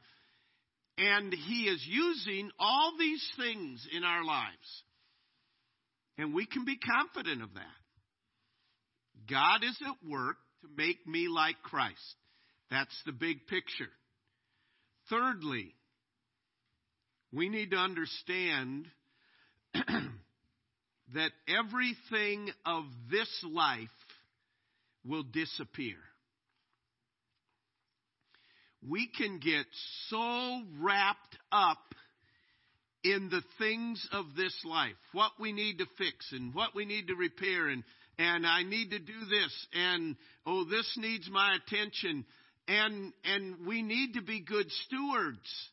And 0.99 1.33
He 1.33 1.65
is 1.65 1.85
using 1.87 2.51
all 2.59 2.93
these 2.99 3.25
things 3.37 3.87
in 3.93 4.05
our 4.05 4.25
lives. 4.25 4.83
And 6.19 6.35
we 6.35 6.47
can 6.47 6.65
be 6.65 6.79
confident 6.79 7.43
of 7.43 7.53
that. 7.55 7.63
God 9.29 9.63
is 9.63 9.77
at 9.83 10.09
work 10.09 10.37
to 10.63 10.69
make 10.77 11.07
me 11.07 11.29
like 11.29 11.57
Christ. 11.63 12.17
That's 12.71 13.03
the 13.05 13.13
big 13.13 13.47
picture. 13.47 13.91
Thirdly, 15.11 15.75
we 17.33 17.49
need 17.49 17.73
to 17.73 17.77
understand 17.77 18.87
that 19.75 21.31
everything 21.47 22.51
of 22.65 22.85
this 23.11 23.29
life 23.45 23.89
will 25.05 25.23
disappear. 25.23 25.97
We 28.89 29.09
can 29.09 29.39
get 29.39 29.67
so 30.09 30.63
wrapped 30.81 31.37
up 31.53 31.79
in 33.05 33.29
the 33.31 33.43
things 33.59 34.07
of 34.13 34.27
this 34.37 34.57
life, 34.65 34.97
what 35.13 35.33
we 35.39 35.53
need 35.53 35.79
to 35.79 35.87
fix 35.97 36.33
and 36.33 36.55
what 36.55 36.75
we 36.75 36.85
need 36.85 37.09
to 37.09 37.15
repair 37.15 37.69
and 37.69 37.85
and 38.19 38.47
I 38.47 38.63
need 38.63 38.91
to 38.91 38.99
do 38.99 39.27
this 39.29 39.67
and 39.75 40.17
oh 40.47 40.65
this 40.65 40.91
needs 40.99 41.29
my 41.31 41.57
attention 41.57 42.25
and, 42.69 43.13
and 43.25 43.67
we 43.67 43.83
need 43.83 44.15
to 44.15 44.23
be 44.23 44.41
good 44.41 44.71
stewards. 44.87 45.71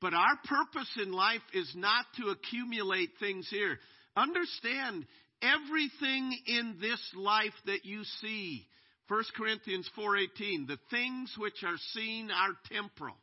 But 0.00 0.12
our 0.12 0.38
purpose 0.44 0.90
in 1.02 1.12
life 1.12 1.42
is 1.54 1.72
not 1.74 2.04
to 2.20 2.28
accumulate 2.28 3.10
things 3.18 3.48
here. 3.50 3.78
Understand 4.14 5.06
everything 5.42 6.38
in 6.46 6.76
this 6.80 7.00
life 7.16 7.54
that 7.64 7.84
you 7.84 8.04
see. 8.20 8.66
1 9.08 9.24
Corinthians 9.36 9.88
4:18 9.96 10.66
The 10.66 10.78
things 10.90 11.32
which 11.38 11.62
are 11.64 11.78
seen 11.92 12.30
are 12.30 12.56
temporal. 12.72 13.16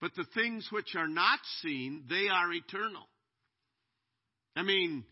But 0.00 0.14
the 0.14 0.26
things 0.34 0.68
which 0.70 0.94
are 0.94 1.08
not 1.08 1.40
seen, 1.60 2.04
they 2.08 2.28
are 2.28 2.52
eternal. 2.52 3.08
I 4.54 4.62
mean, 4.62 5.04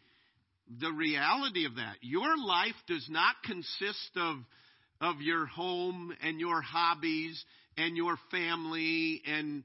the 0.81 0.93
reality 0.93 1.65
of 1.67 1.77
that. 1.77 1.97
Your 2.03 2.37
life 2.37 2.77
does 2.87 3.07
not 3.09 3.35
consist 3.45 4.11
of 4.17 4.39
of 5.01 5.21
your 5.21 5.47
home 5.47 6.15
and 6.23 6.41
your 6.41 6.63
hobbies 6.63 7.45
and 7.77 7.97
your 7.97 8.17
family 8.31 9.23
and 9.27 9.65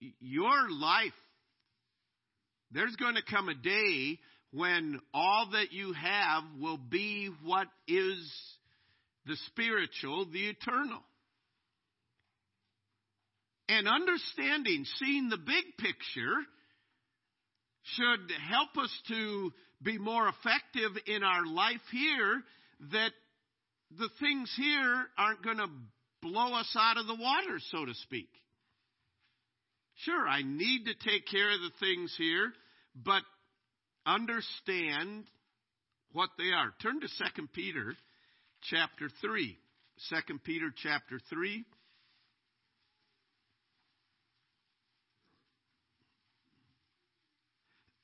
your 0.00 0.70
life, 0.70 1.12
there's 2.70 2.96
going 2.96 3.14
to 3.14 3.22
come 3.30 3.48
a 3.48 3.54
day 3.54 4.18
when 4.56 5.00
all 5.12 5.50
that 5.52 5.72
you 5.72 5.92
have 5.92 6.42
will 6.58 6.78
be 6.78 7.30
what 7.44 7.66
is 7.86 8.32
the 9.26 9.36
spiritual, 9.48 10.26
the 10.32 10.48
eternal. 10.48 11.02
And 13.68 13.86
understanding, 13.88 14.86
seeing 14.98 15.28
the 15.28 15.36
big 15.36 15.64
picture, 15.78 16.36
should 17.82 18.30
help 18.48 18.76
us 18.82 18.90
to 19.08 19.52
be 19.82 19.98
more 19.98 20.28
effective 20.28 20.92
in 21.06 21.22
our 21.22 21.44
life 21.44 21.82
here, 21.92 22.42
that 22.92 23.10
the 23.98 24.08
things 24.20 24.52
here 24.56 25.06
aren't 25.18 25.44
going 25.44 25.58
to 25.58 25.68
blow 26.22 26.54
us 26.54 26.74
out 26.78 26.96
of 26.96 27.06
the 27.06 27.14
water, 27.14 27.58
so 27.70 27.84
to 27.84 27.94
speak. 27.94 28.28
Sure, 29.96 30.26
I 30.26 30.42
need 30.42 30.84
to 30.86 30.94
take 30.94 31.26
care 31.26 31.52
of 31.52 31.60
the 31.60 31.72
things 31.78 32.14
here, 32.16 32.52
but 32.94 33.22
understand 34.06 35.24
what 36.12 36.30
they 36.38 36.52
are. 36.52 36.72
Turn 36.80 37.00
to 37.00 37.08
2 37.08 37.48
Peter 37.52 37.94
chapter 38.70 39.10
3. 39.20 39.58
2 40.10 40.38
Peter 40.44 40.72
chapter 40.82 41.20
3. 41.28 41.64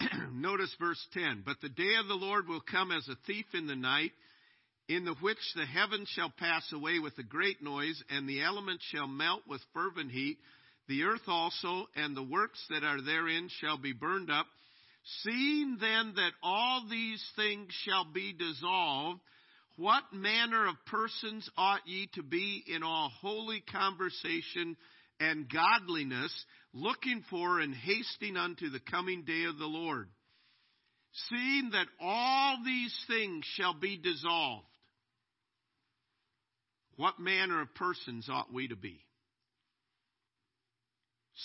Notice 0.33 0.75
verse 0.81 1.05
10. 1.15 1.43
But 1.47 1.61
the 1.63 1.69
day 1.69 1.95
of 2.01 2.09
the 2.09 2.15
Lord 2.15 2.49
will 2.49 2.61
come 2.61 2.91
as 2.91 3.07
a 3.09 3.17
thief 3.27 3.47
in 3.55 3.67
the 3.67 3.77
night, 3.77 4.13
in 4.89 5.05
the 5.05 5.15
which 5.21 5.39
the 5.55 5.67
heavens 5.67 6.09
shall 6.09 6.33
pass 6.39 6.65
away 6.73 6.99
with 6.99 7.17
a 7.19 7.23
great 7.23 7.63
noise, 7.63 8.03
and 8.11 8.29
the 8.29 8.43
elements 8.43 8.85
shall 8.93 9.07
melt 9.07 9.43
with 9.49 9.61
fervent 9.73 10.11
heat. 10.11 10.39
The 10.89 11.05
earth 11.05 11.29
also 11.29 11.87
and 11.95 12.17
the 12.17 12.23
works 12.23 12.63
that 12.71 12.83
are 12.85 13.01
therein 13.01 13.49
shall 13.61 13.79
be 13.79 13.93
burned 13.93 14.31
up. 14.31 14.47
Seeing 15.23 15.79
then 15.81 16.15
that 16.17 16.33
all 16.43 16.87
these 16.89 17.25
things 17.37 17.73
shall 17.85 18.05
be 18.05 18.33
dissolved, 18.33 19.21
what 19.77 20.13
manner 20.13 20.69
of 20.69 20.75
persons 20.87 21.49
ought 21.57 21.87
ye 21.87 22.09
to 22.15 22.23
be 22.23 22.63
in 22.67 22.83
all 22.83 23.11
holy 23.21 23.63
conversation 23.73 24.77
and 25.19 25.51
godliness, 25.51 26.33
looking 26.73 27.25
for 27.31 27.61
and 27.61 27.75
hasting 27.75 28.37
unto 28.37 28.71
the 28.71 28.81
coming 28.81 29.25
day 29.25 29.45
of 29.45 29.59
the 29.59 29.67
Lord? 29.67 30.09
Seeing 31.29 31.71
that 31.73 31.87
all 32.01 32.59
these 32.65 32.97
things 33.07 33.45
shall 33.57 33.75
be 33.75 33.99
dissolved, 33.99 34.67
what 36.97 37.19
manner 37.19 37.61
of 37.61 37.75
persons 37.75 38.29
ought 38.31 38.53
we 38.53 38.69
to 38.69 38.77
be? 38.77 39.01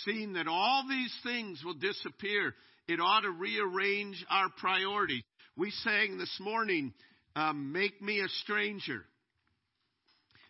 Seeing 0.06 0.34
that 0.34 0.48
all 0.48 0.86
these 0.88 1.14
things 1.24 1.64
will 1.64 1.74
disappear, 1.74 2.54
it 2.88 3.00
ought 3.00 3.22
to 3.22 3.32
rearrange 3.32 4.24
our 4.30 4.50
priorities. 4.58 5.24
We 5.56 5.72
sang 5.72 6.18
this 6.18 6.38
morning, 6.40 6.94
um, 7.36 7.72
Make 7.72 8.02
me 8.02 8.22
a 8.22 8.30
stranger. 8.44 9.04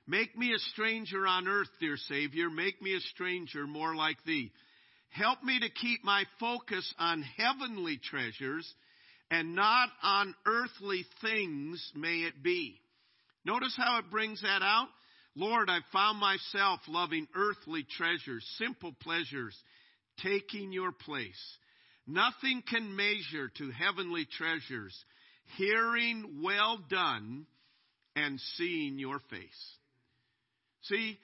Make 0.06 0.38
me 0.38 0.53
a 0.53 0.60
stranger 0.72 1.27
on 1.27 1.48
earth, 1.48 1.70
dear 1.79 1.98
Savior. 1.98 2.50
Make 2.50 2.82
me 2.82 2.96
a 2.96 3.01
stranger 3.01 3.67
more 3.67 3.94
like 3.96 4.24
thee. 4.25 4.51
Help 5.10 5.44
me 5.44 5.60
to 5.60 5.70
keep 5.70 6.03
my 6.03 6.24
focus 6.39 6.94
on 6.98 7.24
heavenly 7.38 7.98
treasures 7.98 8.72
and 9.29 9.56
not 9.56 9.89
on 10.03 10.34
earthly 10.46 11.06
things, 11.22 11.91
may 11.96 12.20
it 12.20 12.41
be. 12.41 12.79
Notice 13.44 13.74
how 13.75 14.00
it 14.00 14.10
brings 14.10 14.41
that 14.41 14.62
out. 14.62 14.88
Lord, 15.36 15.70
I 15.70 15.79
found 15.91 16.20
myself 16.20 16.79
loving 16.88 17.27
earthly 17.36 17.86
treasures, 17.98 18.46
simple 18.58 18.94
pleasures, 19.01 19.56
taking 20.24 20.72
your 20.72 20.91
place. 20.91 21.58
Nothing 22.08 22.64
can 22.68 22.96
measure 22.96 23.50
to 23.58 23.72
heavenly 23.72 24.26
treasures, 24.26 24.96
hearing 25.58 26.42
well 26.42 26.79
done 26.90 27.46
and 28.16 28.40
seeing 28.55 28.98
your 28.98 29.20
face. 29.29 29.75
See, 30.84 31.18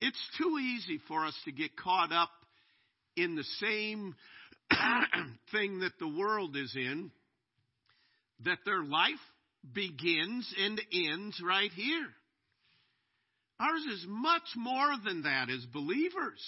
it's 0.00 0.30
too 0.36 0.58
easy 0.58 1.00
for 1.08 1.24
us 1.24 1.34
to 1.46 1.52
get 1.52 1.76
caught 1.76 2.12
up 2.12 2.30
in 3.16 3.34
the 3.34 3.44
same 3.60 4.14
thing 5.52 5.80
that 5.80 5.98
the 5.98 6.08
world 6.08 6.56
is 6.56 6.74
in, 6.76 7.10
that 8.44 8.58
their 8.66 8.82
life 8.82 9.14
begins 9.72 10.52
and 10.58 10.80
ends 10.92 11.40
right 11.42 11.70
here. 11.72 12.08
Ours 13.60 13.84
is 13.90 14.04
much 14.08 14.56
more 14.56 14.94
than 15.04 15.22
that 15.22 15.48
as 15.48 15.64
believers. 15.66 16.42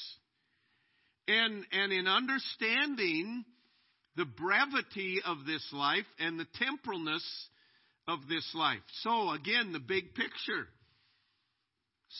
And, 1.26 1.64
and 1.72 1.92
in 1.92 2.06
understanding 2.06 3.44
the 4.16 4.26
brevity 4.26 5.20
of 5.24 5.38
this 5.46 5.66
life 5.72 6.04
and 6.18 6.38
the 6.38 6.46
temporalness 6.60 7.24
of 8.06 8.20
this 8.28 8.48
life. 8.54 8.82
So, 9.02 9.30
again, 9.30 9.72
the 9.72 9.80
big 9.80 10.14
picture. 10.14 10.68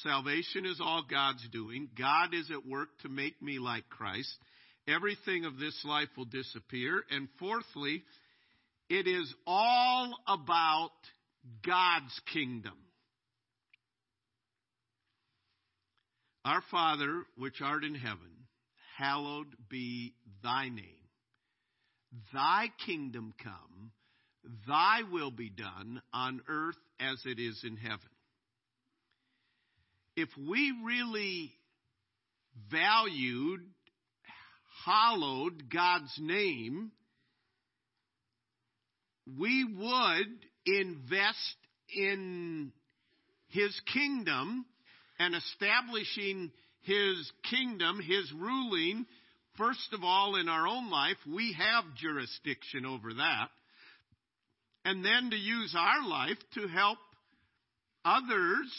Salvation 0.02 0.66
is 0.66 0.80
all 0.82 1.04
God's 1.08 1.46
doing. 1.52 1.88
God 1.96 2.34
is 2.34 2.50
at 2.50 2.66
work 2.66 2.88
to 3.02 3.08
make 3.08 3.40
me 3.40 3.58
like 3.58 3.88
Christ. 3.90 4.34
Everything 4.88 5.44
of 5.44 5.58
this 5.58 5.78
life 5.84 6.08
will 6.16 6.24
disappear. 6.24 7.04
And 7.10 7.28
fourthly, 7.38 8.02
it 8.88 9.06
is 9.06 9.32
all 9.46 10.14
about 10.26 10.90
God's 11.64 12.20
kingdom. 12.32 12.74
Our 16.44 16.62
Father, 16.70 17.22
which 17.38 17.62
art 17.62 17.84
in 17.84 17.94
heaven, 17.94 18.43
hallowed 18.96 19.54
be 19.68 20.14
thy 20.42 20.68
name. 20.68 20.84
Thy 22.32 22.66
kingdom 22.86 23.34
come, 23.42 23.92
thy 24.68 25.02
will 25.10 25.30
be 25.30 25.50
done 25.50 26.00
on 26.12 26.40
earth 26.48 26.78
as 27.00 27.20
it 27.24 27.38
is 27.40 27.60
in 27.64 27.76
heaven. 27.76 27.98
If 30.16 30.28
we 30.38 30.72
really 30.84 31.52
valued, 32.70 33.62
hallowed 34.84 35.70
God's 35.72 36.14
name, 36.20 36.92
we 39.38 39.64
would 39.64 40.46
invest 40.66 41.56
in 41.92 42.72
his 43.48 43.78
kingdom 43.92 44.66
and 45.18 45.34
establishing 45.34 46.52
his 46.84 47.30
kingdom, 47.50 47.98
his 48.00 48.32
ruling, 48.32 49.06
first 49.56 49.92
of 49.92 50.04
all 50.04 50.36
in 50.36 50.48
our 50.48 50.66
own 50.66 50.90
life, 50.90 51.16
we 51.26 51.56
have 51.58 51.84
jurisdiction 51.96 52.86
over 52.86 53.14
that. 53.14 53.48
And 54.84 55.04
then 55.04 55.30
to 55.30 55.36
use 55.36 55.74
our 55.78 56.06
life 56.06 56.38
to 56.54 56.68
help 56.68 56.98
others 58.04 58.70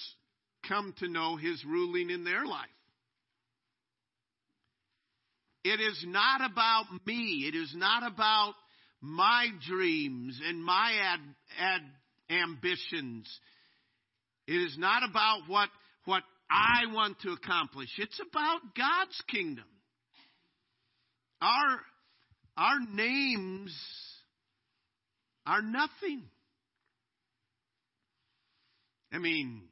come 0.68 0.94
to 1.00 1.10
know 1.10 1.36
his 1.36 1.63
ruling 1.65 2.10
in 2.10 2.24
their 2.24 2.46
life. 2.46 2.70
It 5.63 5.80
is 5.80 6.06
not 6.08 6.41
about 6.48 6.86
me. 7.08 7.46
It 7.48 7.56
is 7.56 7.74
not 7.76 8.04
about 8.06 8.54
my 9.02 9.48
dreams 9.68 10.39
and 10.48 10.63
my 10.63 10.94
ad, 11.02 11.20
ad, 11.60 11.82
ambitions. 12.30 13.28
It 14.48 14.62
is 14.62 14.78
not 14.78 15.02
about 15.10 15.41
what 15.48 15.70
what 16.06 16.22
I 16.49 16.93
want 16.93 17.19
to 17.21 17.31
accomplish. 17.31 17.89
It's 17.97 18.19
about 18.19 18.60
God's 18.77 19.21
kingdom. 19.29 19.65
Our, 21.41 21.79
our 22.58 22.79
names 22.93 23.75
are 25.45 25.62
nothing. 25.62 26.23
I 29.12 29.17
mean, 29.17 29.63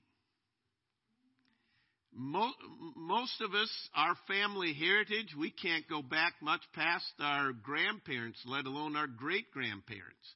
most, 2.15 2.55
most 2.95 3.41
of 3.41 3.53
us, 3.53 3.69
our 3.95 4.15
family 4.27 4.73
heritage, 4.73 5.35
we 5.37 5.51
can't 5.51 5.87
go 5.89 6.01
back 6.01 6.33
much 6.41 6.61
past 6.73 7.05
our 7.19 7.51
grandparents, 7.53 8.39
let 8.45 8.65
alone 8.65 8.95
our 8.95 9.07
great 9.07 9.51
grandparents. 9.51 10.35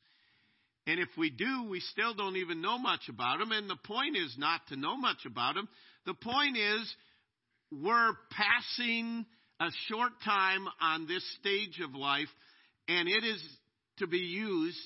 And 0.88 1.00
if 1.00 1.10
we 1.17 1.30
do, 1.30 1.67
we 1.69 1.82
still 1.82 2.13
don't 2.13 2.38
even 2.38 2.62
know 2.62 2.78
much 2.78 3.10
about 3.10 3.39
them. 3.39 3.52
And 3.52 3.69
the 3.69 3.76
point 3.76 4.15
is 4.15 4.36
not 4.38 4.62
to 4.69 4.78
know 4.78 4.95
much 4.97 5.26
about 5.26 5.56
them. 5.56 5.67
The 6.08 6.13
point 6.13 6.56
is 6.58 6.96
we're 7.70 8.13
passing 8.32 9.26
a 9.60 9.67
short 9.89 10.13
time 10.24 10.65
on 10.82 11.06
this 11.06 11.24
stage 11.41 11.82
of 11.84 11.93
life, 11.93 12.30
and 12.88 13.10
it 13.10 13.26
is 13.26 13.43
to 13.98 14.08
be 14.08 14.20
used 14.20 14.80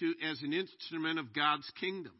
to, 0.00 0.12
as 0.28 0.42
an 0.42 0.52
instrument 0.52 1.20
of 1.20 1.32
God's 1.32 1.70
kingdom. 1.78 2.12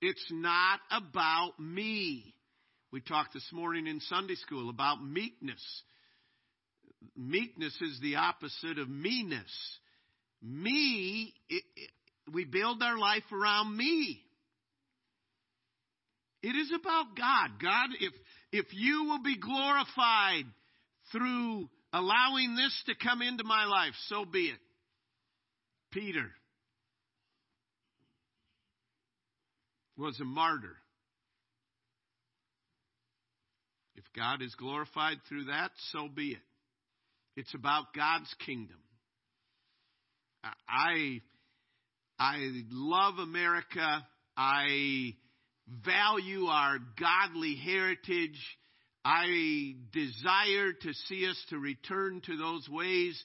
It's 0.00 0.26
not 0.30 0.80
about 0.90 1.60
me. 1.60 2.34
We 2.92 3.02
talked 3.02 3.34
this 3.34 3.50
morning 3.52 3.86
in 3.86 4.00
Sunday 4.00 4.36
school 4.36 4.70
about 4.70 5.04
meekness. 5.04 5.62
Meekness 7.14 7.76
is 7.82 8.00
the 8.00 8.16
opposite 8.16 8.78
of 8.78 8.88
meanness. 8.88 9.52
Me, 10.42 11.34
it, 11.50 11.62
it, 11.76 11.90
we 12.32 12.46
build 12.46 12.82
our 12.82 12.96
life 12.96 13.30
around 13.30 13.76
me. 13.76 14.22
It 16.42 16.54
is 16.54 16.72
about 16.72 17.16
God. 17.16 17.60
God, 17.60 17.90
if, 18.00 18.12
if 18.52 18.66
you 18.72 19.04
will 19.04 19.22
be 19.22 19.36
glorified 19.38 20.44
through 21.10 21.68
allowing 21.92 22.54
this 22.54 22.82
to 22.86 22.94
come 22.94 23.22
into 23.22 23.44
my 23.44 23.64
life, 23.64 23.94
so 24.08 24.24
be 24.24 24.46
it. 24.46 24.58
Peter 25.90 26.30
was 29.96 30.18
a 30.20 30.24
martyr. 30.24 30.76
If 33.96 34.04
God 34.14 34.42
is 34.42 34.54
glorified 34.54 35.16
through 35.28 35.46
that, 35.46 35.70
so 35.90 36.08
be 36.14 36.32
it. 36.32 36.38
It's 37.36 37.52
about 37.54 37.94
God's 37.94 38.32
kingdom. 38.46 38.78
I 40.68 41.20
I 42.18 42.50
love 42.70 43.18
America. 43.18 44.06
I 44.36 45.14
value 45.84 46.46
our 46.46 46.78
godly 46.98 47.56
heritage. 47.56 48.38
I 49.04 49.74
desire 49.92 50.72
to 50.82 50.92
see 51.06 51.26
us 51.28 51.42
to 51.50 51.58
return 51.58 52.20
to 52.26 52.36
those 52.36 52.68
ways, 52.68 53.22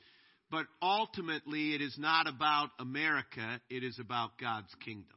but 0.50 0.66
ultimately 0.82 1.74
it 1.74 1.82
is 1.82 1.96
not 1.98 2.28
about 2.28 2.70
America, 2.80 3.60
it 3.70 3.84
is 3.84 4.00
about 4.00 4.38
God's 4.40 4.74
kingdom. 4.86 5.08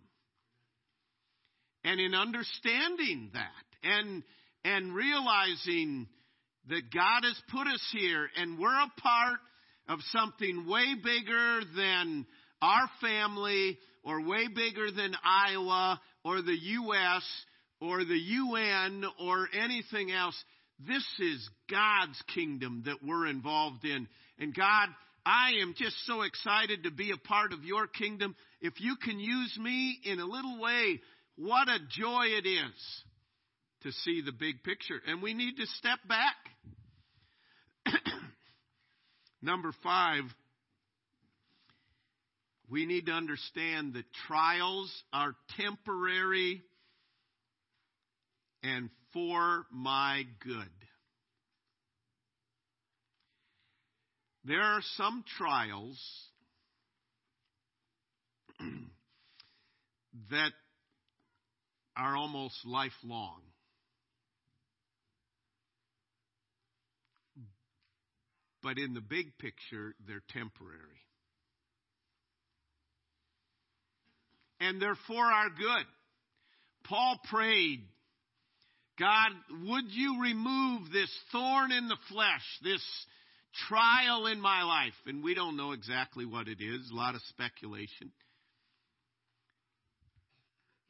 And 1.85 2.01
in 2.01 2.15
understanding 2.15 3.31
that 3.35 3.49
and 3.85 4.25
and 4.65 4.93
realizing 4.93 6.09
that 6.69 6.93
God 6.93 7.23
has 7.23 7.41
put 7.49 7.69
us 7.69 7.89
here 7.93 8.29
and 8.37 8.59
we're 8.59 8.69
a 8.69 9.01
part 9.01 9.39
of 9.89 10.01
something 10.11 10.67
way 10.69 10.95
bigger 10.95 11.61
than 11.77 12.27
our 12.61 12.91
family 13.01 13.79
or 14.03 14.23
way 14.23 14.49
bigger 14.49 14.91
than 14.91 15.15
Iowa 15.25 16.01
or 16.27 16.43
the 16.43 16.59
U.S. 16.59 17.23
or 17.81 18.05
the 18.05 18.19
UN 18.19 19.05
or 19.21 19.49
anything 19.53 20.11
else. 20.11 20.37
This 20.85 21.07
is 21.21 21.49
God's 21.71 22.21
kingdom 22.35 22.83
that 22.87 22.97
we're 23.03 23.29
involved 23.29 23.85
in. 23.85 24.09
And 24.39 24.55
God, 24.55 24.89
I 25.25 25.53
am 25.63 25.75
just 25.79 25.95
so 26.05 26.23
excited 26.23 26.83
to 26.83 26.91
be 26.91 27.13
a 27.13 27.29
part 27.29 27.53
of 27.53 27.63
your 27.63 27.87
kingdom. 27.87 28.35
If 28.61 28.81
you 28.81 28.97
can 28.97 29.21
use 29.21 29.57
me 29.61 29.99
in 30.05 30.19
a 30.19 30.27
little 30.27 30.61
way, 30.61 31.01
what 31.37 31.69
a 31.69 31.79
joy 31.97 32.25
it 32.27 32.47
is 32.47 33.03
to 33.83 33.93
see 33.93 34.21
the 34.21 34.33
big 34.33 34.65
picture. 34.65 35.01
And 35.07 35.23
we 35.23 35.33
need 35.33 35.57
to 35.59 35.67
step 35.79 36.01
back. 36.09 36.35
Number 39.43 39.71
five, 39.85 40.25
we 42.69 42.87
need 42.87 43.07
to 43.07 43.13
understand 43.13 43.95
that 43.95 44.05
trials 44.27 44.93
are 45.13 45.35
temporary 45.59 46.63
and 48.63 48.91
for 49.13 49.67
my 49.71 50.25
good. 50.45 50.69
There 54.45 54.63
are 54.63 54.81
some 54.97 55.25
trials 55.39 56.01
that 60.31 60.53
are 61.97 62.17
almost 62.17 62.55
lifelong. 62.65 63.41
But 68.63 68.79
in 68.79 68.95
the 68.95 69.01
big 69.01 69.39
picture, 69.39 69.95
they're 70.07 70.23
temporary. 70.31 71.06
And 74.61 74.81
they're 74.81 74.99
for 75.07 75.25
our 75.25 75.51
good. 75.51 75.87
Paul 76.85 77.19
prayed, 77.31 77.81
God, 78.99 79.31
would 79.65 79.85
you 79.91 80.23
remove 80.23 80.91
this 80.93 81.11
thorn 81.33 81.73
in 81.73 81.89
the 81.89 81.99
flesh, 82.11 82.43
this 82.63 82.83
trial 83.69 84.27
in 84.27 84.41
my 84.41 84.63
life? 84.63 84.95
And 85.07 85.23
we 85.23 85.35
don't 85.35 85.57
know 85.57 85.73
exactly 85.73 86.25
what 86.25 86.49
it 86.49 86.63
is, 86.63 86.91
a 86.91 86.95
lot 86.95 87.15
of 87.15 87.21
speculation. 87.29 88.13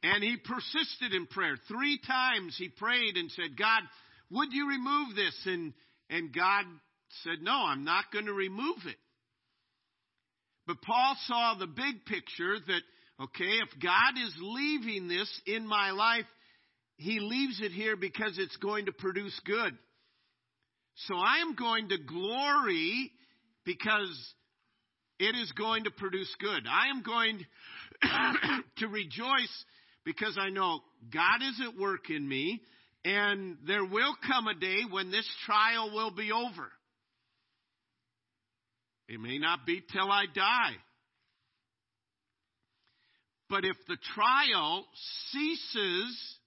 And 0.03 0.23
he 0.23 0.37
persisted 0.37 1.13
in 1.13 1.25
prayer. 1.27 1.57
Three 1.67 1.99
times 2.05 2.55
he 2.57 2.69
prayed 2.69 3.17
and 3.17 3.29
said, 3.31 3.57
God, 3.57 3.81
would 4.31 4.53
you 4.53 4.69
remove 4.69 5.15
this? 5.15 5.35
And, 5.45 5.73
and 6.09 6.33
God 6.33 6.63
said, 7.23 7.41
No, 7.41 7.53
I'm 7.53 7.83
not 7.83 8.05
going 8.13 8.27
to 8.27 8.33
remove 8.33 8.77
it. 8.85 8.97
But 10.65 10.81
Paul 10.81 11.15
saw 11.25 11.55
the 11.57 11.67
big 11.67 12.05
picture 12.05 12.57
that, 12.67 12.81
okay, 13.21 13.45
if 13.45 13.69
God 13.81 14.17
is 14.17 14.33
leaving 14.39 15.07
this 15.07 15.29
in 15.45 15.65
my 15.67 15.91
life, 15.91 16.25
he 16.97 17.19
leaves 17.19 17.61
it 17.61 17.71
here 17.71 17.95
because 17.95 18.37
it's 18.37 18.57
going 18.57 18.85
to 18.87 18.91
produce 18.91 19.39
good. 19.45 19.77
So 21.07 21.15
I 21.15 21.37
am 21.41 21.55
going 21.55 21.89
to 21.89 21.97
glory 21.97 23.11
because 23.65 24.33
it 25.19 25.35
is 25.35 25.51
going 25.51 25.83
to 25.83 25.91
produce 25.91 26.33
good. 26.39 26.63
I 26.67 26.89
am 26.89 27.03
going 27.03 27.45
to 28.77 28.87
rejoice 28.87 29.65
because 30.03 30.37
I 30.39 30.49
know 30.49 30.79
God 31.13 31.41
is 31.41 31.61
at 31.67 31.79
work 31.79 32.09
in 32.09 32.27
me 32.27 32.61
and 33.05 33.57
there 33.65 33.85
will 33.85 34.15
come 34.27 34.47
a 34.47 34.55
day 34.55 34.79
when 34.89 35.11
this 35.11 35.27
trial 35.45 35.91
will 35.93 36.11
be 36.11 36.31
over. 36.31 36.71
It 39.07 39.19
may 39.19 39.37
not 39.37 39.65
be 39.65 39.81
till 39.91 40.11
I 40.11 40.25
die. 40.33 40.75
But 43.49 43.63
if 43.65 43.77
the 43.87 43.97
trial 44.13 44.85
ceases 45.31 46.37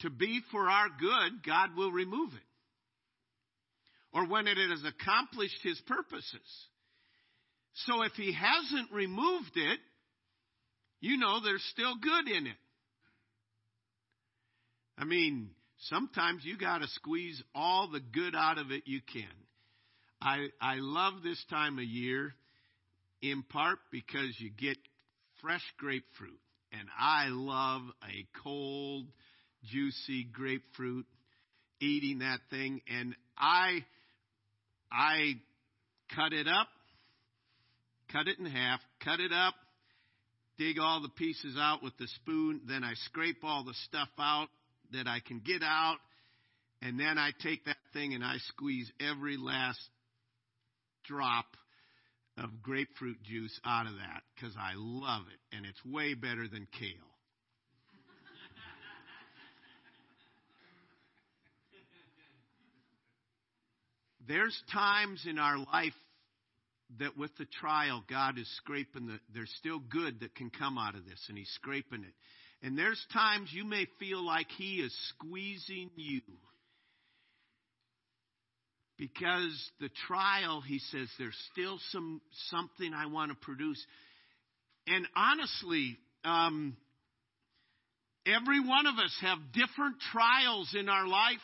to 0.00 0.10
be 0.10 0.40
for 0.50 0.68
our 0.68 0.88
good, 0.88 1.44
God 1.46 1.70
will 1.76 1.90
remove 1.90 2.32
it. 2.34 2.40
Or 4.12 4.26
when 4.26 4.46
it 4.46 4.58
has 4.58 4.84
accomplished 4.84 5.58
his 5.62 5.80
purposes. 5.86 6.66
So 7.86 8.02
if 8.02 8.12
he 8.12 8.32
hasn't 8.32 8.92
removed 8.92 9.52
it, 9.56 9.80
you 11.00 11.16
know 11.16 11.40
there's 11.40 11.64
still 11.72 11.94
good 11.96 12.28
in 12.28 12.46
it. 12.46 12.56
I 14.98 15.04
mean, 15.04 15.50
sometimes 15.88 16.44
you 16.44 16.58
got 16.58 16.78
to 16.78 16.88
squeeze 16.88 17.42
all 17.54 17.88
the 17.90 18.00
good 18.00 18.34
out 18.36 18.58
of 18.58 18.70
it 18.70 18.82
you 18.84 19.00
can. 19.12 19.24
I, 20.20 20.48
I 20.60 20.76
love 20.76 21.14
this 21.24 21.42
time 21.48 21.78
of 21.78 21.84
year 21.84 22.34
in 23.22 23.44
part 23.44 23.78
because 23.90 24.34
you 24.38 24.50
get 24.50 24.76
fresh 25.40 25.62
grapefruit. 25.78 26.38
And 26.72 26.88
I 26.98 27.26
love 27.28 27.82
a 28.02 28.26
cold, 28.42 29.06
juicy 29.64 30.24
grapefruit, 30.24 31.06
eating 31.80 32.20
that 32.20 32.40
thing. 32.50 32.80
And 32.88 33.14
I, 33.38 33.84
I 34.90 35.34
cut 36.14 36.32
it 36.32 36.48
up, 36.48 36.68
cut 38.10 38.26
it 38.26 38.38
in 38.38 38.46
half, 38.46 38.80
cut 39.04 39.20
it 39.20 39.32
up, 39.32 39.54
dig 40.58 40.78
all 40.78 41.02
the 41.02 41.10
pieces 41.10 41.56
out 41.58 41.82
with 41.82 41.96
the 41.98 42.08
spoon. 42.08 42.62
Then 42.66 42.84
I 42.84 42.94
scrape 43.06 43.44
all 43.44 43.64
the 43.64 43.74
stuff 43.86 44.08
out 44.18 44.48
that 44.92 45.06
I 45.06 45.20
can 45.26 45.40
get 45.44 45.62
out. 45.62 45.98
And 46.80 46.98
then 46.98 47.18
I 47.18 47.30
take 47.42 47.66
that 47.66 47.76
thing 47.92 48.14
and 48.14 48.24
I 48.24 48.36
squeeze 48.48 48.90
every 48.98 49.36
last 49.36 49.78
drop 51.04 51.46
of 52.38 52.62
grapefruit 52.62 53.22
juice 53.22 53.58
out 53.64 53.86
of 53.86 53.94
that 53.94 54.22
because 54.34 54.54
I 54.56 54.72
love 54.76 55.22
it 55.32 55.56
and 55.56 55.66
it's 55.66 55.84
way 55.84 56.14
better 56.14 56.48
than 56.48 56.66
kale. 56.78 57.12
There's 64.26 64.56
times 64.72 65.26
in 65.28 65.38
our 65.38 65.58
life 65.58 65.94
that 67.00 67.16
with 67.16 67.36
the 67.38 67.44
trial, 67.44 68.04
God 68.08 68.38
is 68.38 68.48
scraping 68.58 69.06
the, 69.06 69.18
there's 69.34 69.52
still 69.58 69.80
good 69.80 70.20
that 70.20 70.34
can 70.34 70.50
come 70.50 70.78
out 70.78 70.94
of 70.94 71.04
this, 71.04 71.20
and 71.28 71.36
He's 71.36 71.50
scraping 71.56 72.04
it. 72.04 72.14
And 72.64 72.78
there's 72.78 73.04
times 73.12 73.50
you 73.52 73.64
may 73.64 73.86
feel 73.98 74.24
like 74.24 74.46
He 74.56 74.76
is 74.76 74.96
squeezing 75.08 75.90
you 75.96 76.20
because 79.02 79.70
the 79.80 79.88
trial, 80.06 80.60
he 80.60 80.78
says, 80.78 81.08
there's 81.18 81.36
still 81.50 81.76
some 81.90 82.20
something 82.50 82.94
I 82.94 83.06
want 83.06 83.32
to 83.32 83.36
produce. 83.36 83.84
And 84.86 85.08
honestly, 85.16 85.96
um, 86.24 86.76
every 88.24 88.60
one 88.60 88.86
of 88.86 88.94
us 89.04 89.12
have 89.20 89.38
different 89.52 89.96
trials 90.12 90.72
in 90.78 90.88
our 90.88 91.08
life. 91.08 91.38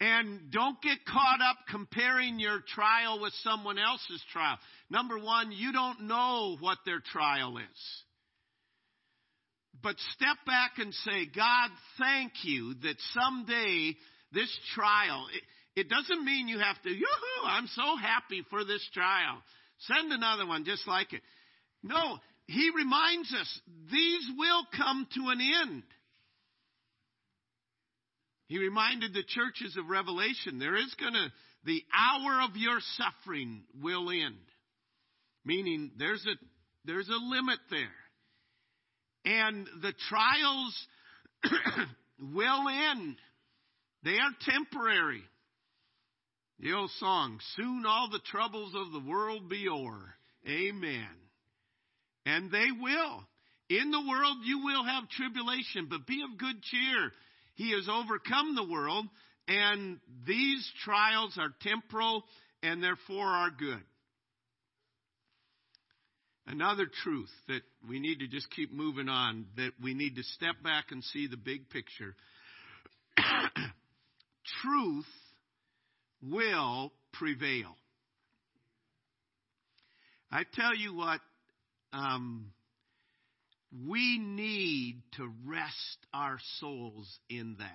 And 0.00 0.50
don't 0.50 0.82
get 0.82 0.98
caught 1.06 1.40
up 1.48 1.58
comparing 1.70 2.40
your 2.40 2.58
trial 2.74 3.20
with 3.20 3.34
someone 3.44 3.78
else's 3.78 4.22
trial. 4.32 4.58
Number 4.90 5.16
one, 5.16 5.52
you 5.52 5.72
don't 5.72 6.08
know 6.08 6.56
what 6.58 6.78
their 6.84 7.00
trial 7.12 7.56
is. 7.58 8.02
But 9.80 9.94
step 10.16 10.38
back 10.44 10.72
and 10.78 10.92
say, 10.92 11.26
God, 11.34 11.70
thank 12.00 12.32
you 12.42 12.74
that 12.82 12.96
someday 13.14 13.94
this 14.36 14.56
trial, 14.74 15.26
it, 15.34 15.80
it 15.80 15.88
doesn't 15.88 16.24
mean 16.24 16.46
you 16.46 16.58
have 16.58 16.80
to, 16.82 16.90
yoo-hoo, 16.90 17.48
I'm 17.48 17.66
so 17.68 17.96
happy 17.96 18.44
for 18.50 18.64
this 18.64 18.86
trial. 18.92 19.42
Send 19.78 20.12
another 20.12 20.46
one 20.46 20.64
just 20.64 20.86
like 20.86 21.12
it. 21.12 21.22
No, 21.82 22.18
he 22.46 22.70
reminds 22.76 23.32
us 23.32 23.60
these 23.90 24.30
will 24.36 24.62
come 24.76 25.06
to 25.14 25.28
an 25.30 25.40
end. 25.40 25.82
He 28.48 28.58
reminded 28.58 29.12
the 29.12 29.24
churches 29.26 29.76
of 29.76 29.88
Revelation, 29.88 30.58
there 30.58 30.76
is 30.76 30.94
going 31.00 31.14
to, 31.14 31.32
the 31.64 31.82
hour 31.92 32.42
of 32.42 32.56
your 32.56 32.78
suffering 32.96 33.62
will 33.82 34.10
end. 34.10 34.36
Meaning 35.44 35.92
there's 35.98 36.24
a, 36.26 36.36
there's 36.84 37.08
a 37.08 37.12
limit 37.12 37.58
there. 37.70 37.88
And 39.24 39.66
the 39.82 39.92
trials 40.08 40.86
will 42.20 42.68
end. 42.68 43.16
They 44.02 44.18
are 44.18 44.32
temporary. 44.40 45.22
The 46.58 46.72
old 46.72 46.90
song, 46.98 47.38
soon 47.56 47.84
all 47.86 48.08
the 48.10 48.20
troubles 48.30 48.74
of 48.74 48.92
the 48.92 49.08
world 49.08 49.48
be 49.48 49.68
o'er. 49.68 50.14
Amen. 50.48 51.08
And 52.24 52.50
they 52.50 52.68
will. 52.80 53.26
In 53.68 53.90
the 53.90 54.00
world 54.08 54.38
you 54.44 54.64
will 54.64 54.84
have 54.84 55.08
tribulation, 55.10 55.88
but 55.90 56.06
be 56.06 56.22
of 56.22 56.38
good 56.38 56.62
cheer. 56.62 57.12
He 57.56 57.72
has 57.72 57.88
overcome 57.88 58.54
the 58.54 58.68
world, 58.68 59.06
and 59.48 59.98
these 60.26 60.70
trials 60.84 61.36
are 61.38 61.52
temporal 61.62 62.24
and 62.62 62.82
therefore 62.82 63.26
are 63.26 63.50
good. 63.50 63.82
Another 66.46 66.86
truth 67.02 67.30
that 67.48 67.62
we 67.88 67.98
need 67.98 68.20
to 68.20 68.28
just 68.28 68.48
keep 68.50 68.72
moving 68.72 69.08
on, 69.08 69.46
that 69.56 69.72
we 69.82 69.94
need 69.94 70.14
to 70.14 70.22
step 70.22 70.62
back 70.62 70.86
and 70.92 71.02
see 71.02 71.26
the 71.26 71.36
big 71.36 71.68
picture. 71.70 72.14
truth 74.62 75.06
will 76.22 76.92
prevail. 77.12 77.74
I 80.30 80.44
tell 80.54 80.74
you 80.74 80.94
what, 80.94 81.20
um, 81.92 82.52
we 83.86 84.18
need 84.18 85.02
to 85.16 85.30
rest 85.46 85.98
our 86.12 86.38
souls 86.60 87.06
in 87.28 87.56
that. 87.58 87.70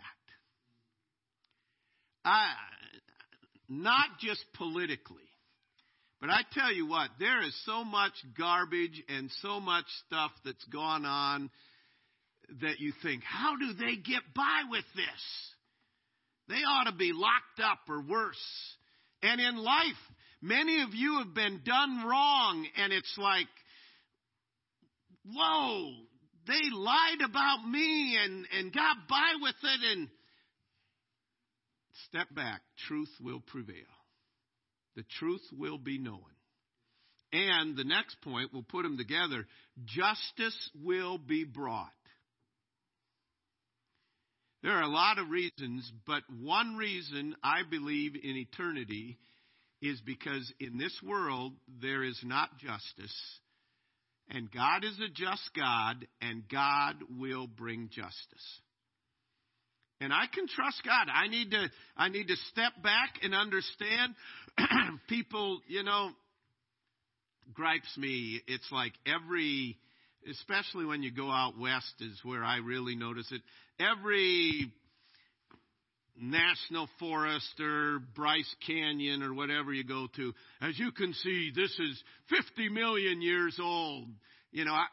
I, 2.23 2.51
not 3.67 4.19
just 4.19 4.43
politically, 4.53 5.17
but 6.19 6.29
I 6.29 6.41
tell 6.53 6.71
you 6.71 6.87
what, 6.87 7.09
there 7.19 7.41
is 7.43 7.55
so 7.65 7.83
much 7.83 8.13
garbage 8.37 9.01
and 9.09 9.31
so 9.41 9.59
much 9.59 9.85
stuff 10.05 10.31
that's 10.45 10.63
gone 10.65 11.05
on 11.05 11.49
that 12.61 12.79
you 12.79 12.93
think, 13.01 13.23
how 13.23 13.55
do 13.55 13.73
they 13.73 13.95
get 13.95 14.21
by 14.35 14.63
with 14.69 14.85
this? 14.95 15.50
They 16.47 16.55
ought 16.55 16.85
to 16.85 16.95
be 16.95 17.11
locked 17.13 17.59
up 17.63 17.79
or 17.87 18.01
worse. 18.01 18.75
And 19.23 19.39
in 19.39 19.57
life, 19.57 20.01
many 20.41 20.81
of 20.81 20.93
you 20.93 21.19
have 21.19 21.33
been 21.33 21.61
done 21.63 22.03
wrong, 22.05 22.67
and 22.77 22.91
it's 22.91 23.15
like, 23.17 23.47
whoa, 25.25 25.91
they 26.47 26.59
lied 26.73 27.21
about 27.23 27.67
me 27.69 28.17
and, 28.23 28.47
and 28.57 28.73
got 28.73 29.07
by 29.07 29.33
with 29.41 29.55
it 29.63 29.97
and 29.97 30.07
step 32.07 32.27
back. 32.33 32.61
Truth 32.87 33.11
will 33.21 33.41
prevail. 33.41 33.75
The 34.95 35.03
truth 35.19 35.45
will 35.57 35.77
be 35.77 35.97
known. 35.97 36.19
And 37.31 37.77
the 37.77 37.85
next 37.85 38.19
point, 38.21 38.49
we'll 38.51 38.63
put 38.63 38.83
them 38.83 38.97
together. 38.97 39.45
Justice 39.85 40.69
will 40.83 41.17
be 41.17 41.45
brought. 41.45 41.87
There 44.63 44.73
are 44.73 44.83
a 44.83 44.87
lot 44.87 45.17
of 45.17 45.29
reasons, 45.29 45.91
but 46.05 46.23
one 46.39 46.75
reason 46.75 47.35
I 47.43 47.61
believe 47.69 48.15
in 48.15 48.37
eternity 48.37 49.17
is 49.81 49.99
because 50.01 50.51
in 50.59 50.77
this 50.77 50.97
world 51.03 51.53
there 51.81 52.03
is 52.03 52.19
not 52.23 52.57
justice 52.59 53.39
and 54.33 54.49
God 54.49 54.85
is 54.85 54.97
a 54.99 55.09
just 55.09 55.49
God, 55.55 56.07
and 56.21 56.43
God 56.49 56.95
will 57.19 57.47
bring 57.47 57.89
justice. 57.89 58.61
And 59.99 60.13
I 60.13 60.25
can 60.33 60.47
trust 60.47 60.81
God. 60.85 61.07
I 61.13 61.27
need 61.27 61.51
to 61.51 61.67
I 61.97 62.07
need 62.09 62.27
to 62.29 62.35
step 62.51 62.71
back 62.81 63.19
and 63.21 63.35
understand 63.35 64.15
people, 65.09 65.59
you 65.67 65.83
know, 65.83 66.11
gripes 67.53 67.95
me. 67.97 68.41
It's 68.47 68.71
like 68.71 68.93
every 69.05 69.77
especially 70.29 70.85
when 70.85 71.03
you 71.03 71.11
go 71.11 71.29
out 71.29 71.59
west 71.59 71.93
is 71.99 72.19
where 72.23 72.43
I 72.43 72.57
really 72.57 72.95
notice 72.95 73.31
it. 73.31 73.41
Every 73.79 74.71
national 76.19 76.87
forest 76.99 77.59
or 77.59 77.99
Bryce 78.15 78.55
Canyon 78.65 79.23
or 79.23 79.33
whatever 79.33 79.73
you 79.73 79.83
go 79.83 80.07
to. 80.15 80.33
As 80.61 80.77
you 80.77 80.91
can 80.91 81.13
see, 81.13 81.51
this 81.55 81.71
is 81.79 82.03
50 82.29 82.69
million 82.69 83.21
years 83.21 83.57
old. 83.61 84.07
You 84.51 84.65
know, 84.65 84.73
I, 84.73 84.85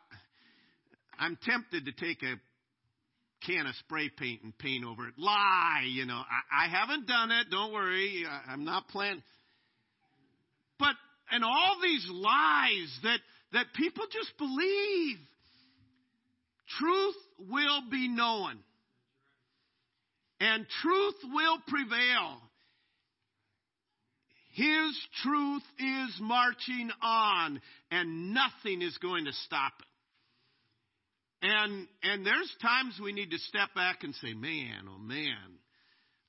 I'm 1.19 1.39
tempted 1.45 1.85
to 1.85 1.93
take 1.93 2.23
a 2.23 2.37
can 3.47 3.67
of 3.67 3.75
spray 3.77 4.11
paint 4.11 4.43
and 4.43 4.57
paint 4.59 4.85
over 4.85 5.07
it. 5.07 5.15
Lie, 5.19 5.85
you 5.89 6.07
know. 6.07 6.21
I, 6.21 6.67
I 6.67 6.69
haven't 6.69 7.07
done 7.07 7.31
it. 7.31 7.51
Don't 7.51 7.73
worry. 7.73 8.25
I, 8.29 8.53
I'm 8.53 8.65
not 8.65 8.89
planning. 8.89 9.23
But, 10.79 10.95
and 11.31 11.45
all 11.45 11.77
these 11.83 12.07
lies 12.11 12.99
that, 13.03 13.19
that 13.53 13.67
people 13.75 14.05
just 14.11 14.37
believe. 14.39 15.19
Truth 16.79 17.17
will 17.39 17.83
be 17.91 18.09
known 18.09 18.59
and 20.41 20.67
truth 20.83 21.17
will 21.33 21.59
prevail. 21.67 22.41
His 24.53 24.99
truth 25.23 25.63
is 25.79 26.19
marching 26.21 26.91
on, 27.03 27.61
and 27.91 28.35
nothing 28.35 28.83
is 28.83 28.97
going 28.99 29.27
to 29.27 29.33
stop 29.33 29.73
it. 29.79 29.85
And, 31.41 31.87
and 32.03 32.27
there's 32.27 32.53
times 32.61 32.99
we 33.01 33.13
need 33.13 33.31
to 33.31 33.39
step 33.39 33.69
back 33.75 34.03
and 34.03 34.15
say, 34.17 34.35
man, 34.35 34.89
oh 34.93 34.99
man, 34.99 35.59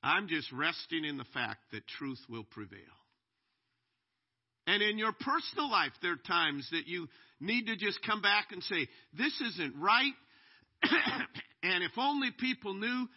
I'm 0.04 0.28
just 0.28 0.52
resting 0.52 1.06
in 1.06 1.18
the 1.18 1.26
fact 1.34 1.60
that 1.72 1.88
truth 1.88 2.20
will 2.30 2.44
prevail. 2.44 2.80
And 4.70 4.84
in 4.84 5.00
your 5.00 5.14
personal 5.14 5.72
life, 5.72 5.94
there 6.04 6.12
are 6.12 6.28
times 6.28 6.70
that 6.72 6.86
you 6.86 7.08
need 7.40 7.66
to 7.66 7.76
just 7.76 8.06
come 8.06 8.22
back 8.22 8.52
and 8.52 8.62
say, 8.62 8.88
this 9.18 9.34
isn't 9.42 9.74
right. 9.82 10.14
and 11.64 11.84
if 11.84 11.94
only 11.98 12.30
people 12.38 12.76
knew, 12.76 13.08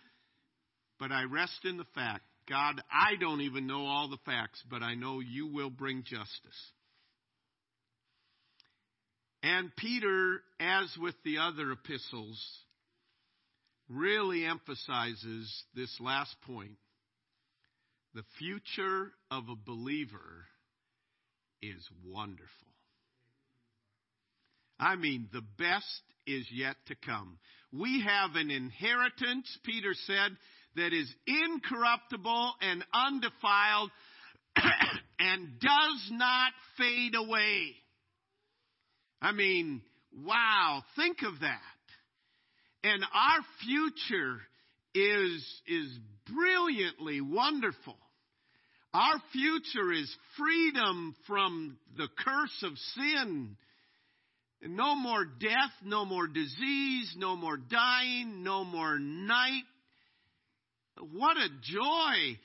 but 0.98 1.12
I 1.12 1.24
rest 1.24 1.66
in 1.66 1.76
the 1.76 1.84
fact, 1.94 2.22
God, 2.48 2.80
I 2.90 3.16
don't 3.20 3.42
even 3.42 3.66
know 3.66 3.84
all 3.84 4.08
the 4.08 4.16
facts, 4.24 4.62
but 4.70 4.82
I 4.82 4.94
know 4.94 5.20
you 5.20 5.46
will 5.46 5.68
bring 5.68 6.04
justice. 6.04 6.72
And 9.42 9.76
Peter, 9.76 10.40
as 10.58 10.96
with 10.98 11.16
the 11.22 11.36
other 11.36 11.70
epistles, 11.72 12.42
really 13.90 14.46
emphasizes 14.46 15.64
this 15.74 15.94
last 16.00 16.34
point. 16.46 16.78
The 18.14 18.24
future 18.38 19.12
of 19.30 19.50
a 19.50 19.56
believer 19.66 20.46
is 21.62 21.88
wonderful. 22.06 22.48
I 24.78 24.96
mean, 24.96 25.28
the 25.32 25.44
best 25.58 26.02
is 26.26 26.46
yet 26.52 26.76
to 26.86 26.96
come. 26.96 27.38
We 27.72 28.04
have 28.04 28.34
an 28.34 28.50
inheritance, 28.50 29.46
Peter 29.64 29.94
said, 30.06 30.36
that 30.76 30.92
is 30.92 31.12
incorruptible 31.26 32.54
and 32.60 32.84
undefiled 32.92 33.90
and 35.18 35.60
does 35.60 36.08
not 36.10 36.52
fade 36.76 37.14
away. 37.14 37.74
I 39.20 39.32
mean, 39.32 39.82
wow, 40.24 40.82
think 40.96 41.18
of 41.22 41.40
that. 41.40 41.60
And 42.84 43.04
our 43.04 43.40
future 43.64 44.40
is, 44.94 45.62
is 45.66 45.98
brilliantly 46.26 47.20
wonderful. 47.20 47.96
Our 48.94 49.22
future 49.32 49.92
is 49.92 50.14
freedom 50.36 51.16
from 51.26 51.78
the 51.96 52.08
curse 52.24 52.62
of 52.62 52.76
sin. 52.94 53.56
No 54.62 54.94
more 54.94 55.24
death, 55.24 55.72
no 55.82 56.04
more 56.04 56.26
disease, 56.26 57.14
no 57.16 57.34
more 57.34 57.56
dying, 57.56 58.44
no 58.44 58.64
more 58.64 58.98
night, 58.98 59.64
what 61.12 61.36
a 61.36 61.48
joy. 61.62 62.38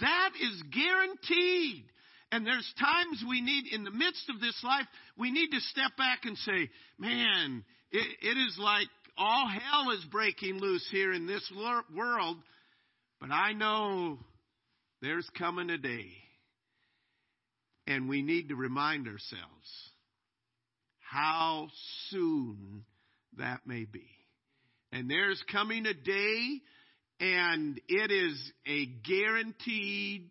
That 0.00 0.30
is 0.40 0.62
guaranteed. 0.72 1.84
And 2.30 2.46
there's 2.46 2.70
times 2.78 3.24
we 3.26 3.40
need, 3.40 3.72
in 3.72 3.84
the 3.84 3.90
midst 3.90 4.28
of 4.28 4.40
this 4.40 4.60
life, 4.62 4.86
we 5.16 5.30
need 5.30 5.50
to 5.52 5.60
step 5.60 5.96
back 5.96 6.24
and 6.24 6.36
say, 6.38 6.68
man, 6.98 7.64
it, 7.90 8.06
it 8.20 8.36
is 8.36 8.58
like 8.58 8.88
all 9.16 9.48
hell 9.48 9.90
is 9.92 10.04
breaking 10.10 10.58
loose 10.58 10.86
here 10.90 11.12
in 11.12 11.26
this 11.26 11.50
world, 11.96 12.36
but 13.20 13.30
I 13.30 13.52
know 13.52 14.18
there's 15.02 15.28
coming 15.38 15.70
a 15.70 15.78
day. 15.78 16.06
And 17.86 18.08
we 18.08 18.22
need 18.22 18.50
to 18.50 18.56
remind 18.56 19.06
ourselves 19.06 19.90
how 21.00 21.68
soon 22.10 22.84
that 23.38 23.60
may 23.66 23.84
be. 23.84 24.06
And 24.92 25.10
there's 25.10 25.42
coming 25.50 25.86
a 25.86 25.94
day 25.94 26.60
and 27.20 27.80
it 27.88 28.10
is 28.10 28.52
a 28.66 28.86
guaranteed 28.86 30.30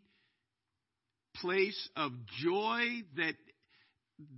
place 1.41 1.89
of 1.95 2.11
joy 2.41 2.83
that 3.17 3.33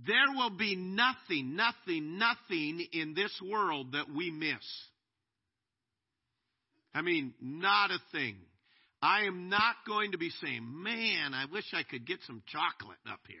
there 0.06 0.34
will 0.34 0.50
be 0.50 0.76
nothing, 0.76 1.56
nothing, 1.56 2.18
nothing 2.18 2.86
in 2.92 3.14
this 3.14 3.32
world 3.46 3.92
that 3.92 4.10
we 4.14 4.30
miss. 4.30 4.64
I 6.94 7.02
mean, 7.02 7.34
not 7.40 7.90
a 7.90 7.98
thing. 8.12 8.36
I 9.02 9.24
am 9.24 9.48
not 9.48 9.76
going 9.86 10.12
to 10.12 10.18
be 10.18 10.30
saying, 10.42 10.62
man, 10.62 11.32
I 11.32 11.46
wish 11.50 11.64
I 11.72 11.82
could 11.82 12.06
get 12.06 12.18
some 12.26 12.42
chocolate 12.46 12.98
up 13.10 13.20
here. 13.26 13.38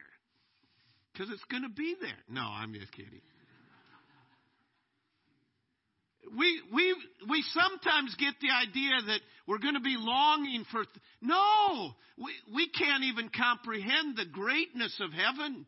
Because 1.12 1.30
it's 1.32 1.44
going 1.50 1.64
to 1.64 1.68
be 1.68 1.96
there. 2.00 2.10
No, 2.28 2.42
I'm 2.42 2.72
just 2.72 2.92
kidding. 2.92 3.20
We, 6.36 6.62
we, 6.72 6.94
we 7.28 7.44
sometimes 7.52 8.14
get 8.16 8.34
the 8.40 8.50
idea 8.50 8.92
that 9.06 9.20
we're 9.46 9.58
going 9.58 9.74
to 9.74 9.80
be 9.80 9.96
longing 9.98 10.64
for. 10.70 10.84
Th- 10.84 10.96
no! 11.20 11.90
We, 12.16 12.32
we 12.54 12.68
can't 12.68 13.04
even 13.04 13.30
comprehend 13.30 14.16
the 14.16 14.26
greatness 14.26 14.98
of 15.00 15.12
heaven. 15.12 15.66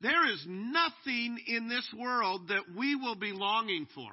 There 0.00 0.28
is 0.30 0.44
nothing 0.48 1.38
in 1.46 1.68
this 1.68 1.88
world 1.96 2.48
that 2.48 2.76
we 2.76 2.96
will 2.96 3.14
be 3.14 3.32
longing 3.32 3.86
for. 3.94 4.10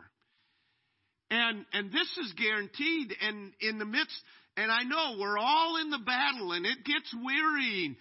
And, 1.31 1.65
and 1.73 1.91
this 1.91 2.17
is 2.17 2.33
guaranteed. 2.33 3.15
And 3.21 3.53
in 3.59 3.79
the 3.79 3.85
midst, 3.85 4.21
and 4.59 4.69
I 4.69 4.83
know 4.83 5.15
we're 5.17 5.37
all 5.37 5.77
in 5.77 5.89
the 5.89 5.99
battle 5.99 6.51
and 6.51 6.65
it 6.65 6.83
gets 6.83 7.15
wearying. 7.23 7.95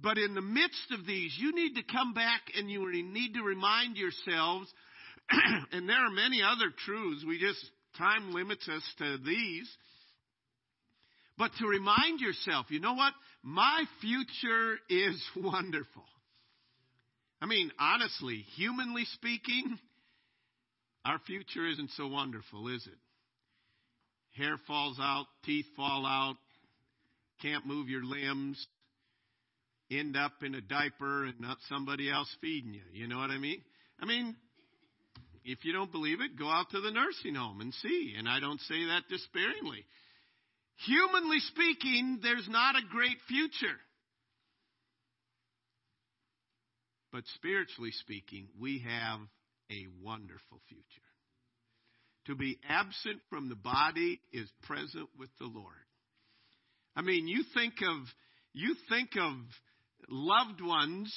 But 0.00 0.16
in 0.16 0.34
the 0.34 0.40
midst 0.40 0.92
of 0.92 1.04
these, 1.04 1.36
you 1.36 1.52
need 1.52 1.74
to 1.74 1.82
come 1.82 2.14
back 2.14 2.42
and 2.56 2.70
you 2.70 2.88
need 2.92 3.34
to 3.34 3.42
remind 3.42 3.96
yourselves, 3.96 4.72
and 5.72 5.88
there 5.88 6.06
are 6.06 6.10
many 6.10 6.42
other 6.42 6.72
truths. 6.86 7.24
We 7.26 7.40
just, 7.40 7.58
time 7.98 8.32
limits 8.32 8.68
us 8.68 8.82
to 8.98 9.18
these. 9.18 9.68
But 11.36 11.50
to 11.58 11.66
remind 11.66 12.20
yourself, 12.20 12.66
you 12.68 12.78
know 12.78 12.94
what? 12.94 13.12
My 13.42 13.84
future 14.00 14.76
is 14.88 15.20
wonderful. 15.36 16.04
I 17.42 17.46
mean, 17.46 17.72
honestly, 17.80 18.44
humanly 18.54 19.06
speaking, 19.14 19.76
our 21.04 21.18
future 21.26 21.66
isn't 21.66 21.90
so 21.96 22.06
wonderful, 22.06 22.68
is 22.68 22.86
it? 22.86 22.98
Hair 24.38 24.58
falls 24.66 24.98
out, 25.00 25.26
teeth 25.44 25.66
fall 25.76 26.06
out, 26.06 26.36
can't 27.42 27.66
move 27.66 27.88
your 27.88 28.04
limbs, 28.04 28.64
end 29.90 30.16
up 30.16 30.32
in 30.42 30.54
a 30.54 30.60
diaper 30.60 31.24
and 31.24 31.40
not 31.40 31.58
somebody 31.68 32.10
else 32.10 32.34
feeding 32.40 32.74
you. 32.74 32.82
You 32.92 33.08
know 33.08 33.18
what 33.18 33.30
I 33.30 33.38
mean? 33.38 33.60
I 34.00 34.06
mean, 34.06 34.36
if 35.44 35.64
you 35.64 35.72
don't 35.72 35.90
believe 35.90 36.20
it, 36.20 36.38
go 36.38 36.48
out 36.48 36.70
to 36.70 36.80
the 36.80 36.90
nursing 36.90 37.34
home 37.34 37.60
and 37.60 37.72
see. 37.74 38.14
And 38.16 38.28
I 38.28 38.40
don't 38.40 38.60
say 38.62 38.86
that 38.86 39.02
despairingly. 39.08 39.84
Humanly 40.86 41.40
speaking, 41.40 42.20
there's 42.22 42.48
not 42.48 42.76
a 42.76 42.86
great 42.90 43.16
future. 43.26 43.76
But 47.10 47.24
spiritually 47.34 47.92
speaking, 47.92 48.48
we 48.60 48.84
have 48.86 49.20
a 49.70 49.86
wonderful 50.04 50.60
future. 50.68 51.07
To 52.28 52.34
be 52.34 52.58
absent 52.68 53.20
from 53.30 53.48
the 53.48 53.54
body 53.54 54.20
is 54.34 54.50
present 54.64 55.08
with 55.18 55.30
the 55.40 55.46
Lord. 55.46 55.72
I 56.94 57.00
mean, 57.00 57.26
you 57.26 57.42
think 57.54 57.76
of 57.80 57.96
you 58.52 58.74
think 58.90 59.10
of 59.18 59.32
loved 60.10 60.60
ones, 60.60 61.10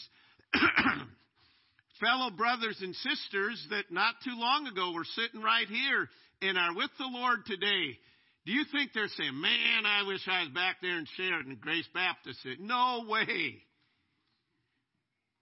fellow 1.99 2.31
brothers 2.31 2.77
and 2.81 2.95
sisters 2.95 3.67
that 3.71 3.91
not 3.91 4.15
too 4.23 4.35
long 4.35 4.67
ago 4.67 4.93
were 4.93 5.03
sitting 5.03 5.41
right 5.41 5.67
here 5.67 6.07
and 6.41 6.57
are 6.57 6.73
with 6.75 6.91
the 6.97 7.09
Lord 7.11 7.45
today. 7.45 7.97
Do 8.45 8.53
you 8.53 8.63
think 8.71 8.91
they're 8.93 9.09
saying, 9.09 9.39
"Man, 9.39 9.85
I 9.85 10.07
wish 10.07 10.25
I 10.27 10.43
was 10.43 10.53
back 10.53 10.77
there 10.81 10.97
in 10.97 11.05
Chariton 11.19 11.59
Grace 11.59 11.89
Baptist"? 11.93 12.39
No 12.57 13.05
way. 13.09 13.61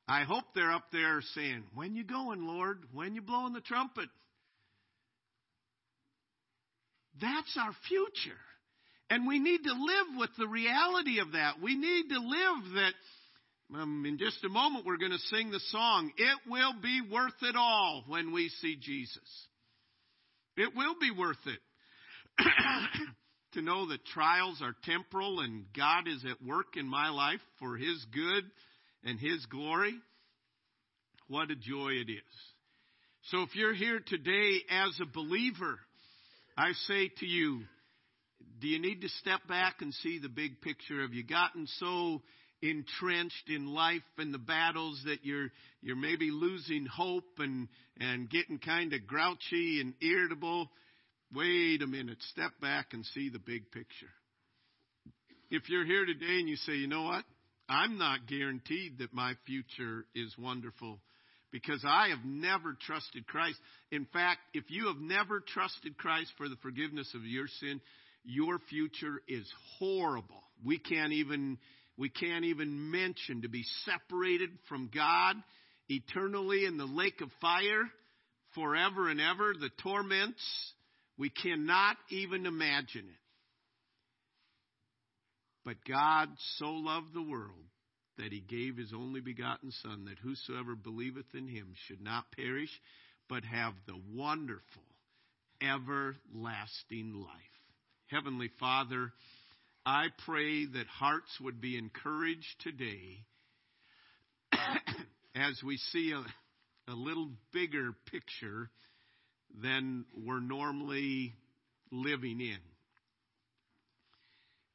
I 0.07 0.23
hope 0.23 0.45
they're 0.55 0.71
up 0.71 0.85
there 0.91 1.21
saying, 1.35 1.63
When 1.75 1.95
you 1.95 2.03
going, 2.03 2.47
Lord? 2.47 2.79
When 2.91 3.13
you 3.13 3.21
blowing 3.21 3.53
the 3.53 3.61
trumpet? 3.61 4.09
That's 7.21 7.57
our 7.57 7.71
future. 7.87 8.37
And 9.09 9.27
we 9.27 9.39
need 9.39 9.63
to 9.63 9.73
live 9.73 10.19
with 10.19 10.29
the 10.37 10.47
reality 10.47 11.19
of 11.19 11.31
that. 11.31 11.61
We 11.61 11.75
need 11.75 12.09
to 12.09 12.19
live 12.19 12.73
that. 12.75 12.93
Um, 13.81 14.03
in 14.07 14.17
just 14.17 14.43
a 14.43 14.49
moment, 14.49 14.85
we're 14.85 14.97
going 14.97 15.11
to 15.11 15.35
sing 15.35 15.51
the 15.51 15.59
song, 15.67 16.11
It 16.17 16.39
Will 16.47 16.73
Be 16.81 17.01
Worth 17.11 17.41
It 17.41 17.55
All 17.55 18.03
when 18.07 18.33
we 18.33 18.49
see 18.61 18.75
Jesus. 18.79 19.47
It 20.57 20.75
will 20.75 20.95
be 20.99 21.11
worth 21.11 21.37
it. 21.45 21.59
to 23.53 23.61
know 23.61 23.87
that 23.87 24.05
trials 24.05 24.61
are 24.61 24.75
temporal 24.83 25.39
and 25.39 25.65
God 25.75 26.07
is 26.07 26.23
at 26.29 26.45
work 26.45 26.77
in 26.77 26.87
my 26.87 27.09
life 27.09 27.41
for 27.59 27.77
His 27.77 28.05
good 28.13 28.43
and 29.03 29.19
His 29.19 29.45
glory. 29.47 29.95
What 31.27 31.51
a 31.51 31.55
joy 31.55 31.91
it 31.91 32.11
is. 32.11 32.35
So 33.23 33.41
if 33.41 33.55
you're 33.55 33.73
here 33.73 33.99
today 34.05 34.61
as 34.69 34.99
a 35.01 35.05
believer, 35.05 35.79
I 36.59 36.73
say 36.89 37.09
to 37.19 37.25
you, 37.25 37.61
do 38.59 38.67
you 38.67 38.81
need 38.81 38.99
to 39.03 39.09
step 39.21 39.39
back 39.47 39.75
and 39.79 39.93
see 39.93 40.19
the 40.19 40.27
big 40.27 40.59
picture? 40.59 41.03
Have 41.03 41.13
you 41.13 41.23
gotten 41.23 41.65
so 41.77 42.21
entrenched 42.61 43.47
in 43.47 43.67
life 43.67 44.01
and 44.17 44.33
the 44.33 44.39
battles 44.39 45.01
that 45.05 45.19
you're 45.23 45.47
you're 45.81 45.95
maybe 45.95 46.31
losing 46.31 46.85
hope 46.85 47.37
and 47.37 47.69
and 47.97 48.29
getting 48.29 48.59
kind 48.59 48.91
of 48.91 49.07
grouchy 49.07 49.79
and 49.79 49.93
irritable? 50.01 50.69
Wait 51.33 51.81
a 51.81 51.87
minute, 51.87 52.17
step 52.33 52.51
back 52.59 52.87
and 52.91 53.05
see 53.05 53.29
the 53.29 53.39
big 53.39 53.71
picture. 53.71 54.11
If 55.49 55.69
you're 55.69 55.85
here 55.85 56.05
today 56.05 56.39
and 56.41 56.49
you 56.49 56.57
say, 56.57 56.73
you 56.73 56.87
know 56.87 57.03
what? 57.03 57.23
I'm 57.69 57.97
not 57.97 58.27
guaranteed 58.27 58.97
that 58.97 59.13
my 59.13 59.35
future 59.45 60.03
is 60.13 60.35
wonderful 60.37 60.99
because 61.51 61.83
I 61.85 62.09
have 62.09 62.23
never 62.23 62.77
trusted 62.85 63.27
Christ. 63.27 63.57
In 63.91 64.05
fact, 64.13 64.39
if 64.53 64.65
you 64.69 64.87
have 64.87 64.97
never 64.99 65.39
trusted 65.39 65.97
Christ 65.97 66.31
for 66.37 66.47
the 66.47 66.57
forgiveness 66.61 67.11
of 67.15 67.25
your 67.25 67.47
sin, 67.59 67.81
your 68.23 68.59
future 68.69 69.21
is 69.27 69.47
horrible. 69.77 70.43
We 70.63 70.77
can't 70.77 71.13
even 71.13 71.57
we 71.97 72.09
can't 72.09 72.45
even 72.45 72.91
mention 72.91 73.41
to 73.41 73.49
be 73.49 73.63
separated 73.85 74.51
from 74.69 74.89
God 74.93 75.35
eternally 75.89 76.65
in 76.65 76.77
the 76.77 76.85
lake 76.85 77.19
of 77.21 77.29
fire 77.41 77.89
forever 78.55 79.09
and 79.09 79.19
ever, 79.19 79.53
the 79.59 79.69
torments. 79.83 80.41
We 81.17 81.29
cannot 81.29 81.97
even 82.09 82.45
imagine 82.45 83.05
it. 83.05 83.19
But 85.65 85.75
God 85.87 86.29
so 86.57 86.67
loved 86.67 87.13
the 87.13 87.21
world 87.21 87.51
that 88.19 88.31
he 88.31 88.41
gave 88.41 88.77
his 88.77 88.93
only 88.93 89.21
begotten 89.21 89.71
Son, 89.81 90.05
that 90.05 90.19
whosoever 90.19 90.75
believeth 90.75 91.33
in 91.33 91.47
him 91.47 91.73
should 91.87 92.01
not 92.01 92.31
perish, 92.31 92.69
but 93.27 93.43
have 93.43 93.73
the 93.87 93.99
wonderful, 94.13 94.83
everlasting 95.61 97.13
life. 97.13 97.29
Heavenly 98.07 98.49
Father, 98.59 99.11
I 99.85 100.07
pray 100.25 100.65
that 100.65 100.87
hearts 100.87 101.39
would 101.41 101.61
be 101.61 101.77
encouraged 101.77 102.61
today 102.61 103.25
as 105.35 105.61
we 105.63 105.77
see 105.77 106.11
a, 106.11 106.91
a 106.91 106.95
little 106.95 107.29
bigger 107.53 107.91
picture 108.11 108.69
than 109.61 110.05
we're 110.25 110.41
normally 110.41 111.33
living 111.91 112.41
in. 112.41 112.59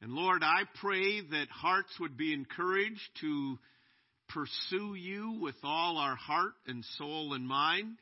And 0.05 0.13
Lord, 0.13 0.43
I 0.45 0.65
pray 0.83 1.23
that 1.23 1.49
hearts 1.49 1.89
would 1.99 2.19
be 2.19 2.35
encouraged 2.35 3.01
to 3.23 3.59
pursue 4.29 4.95
you 4.95 5.39
with 5.41 5.55
all 5.65 5.97
our 5.97 6.15
heart 6.15 6.53
and 6.67 6.85
soul 6.99 7.33
and 7.33 7.49
mind. 7.49 7.97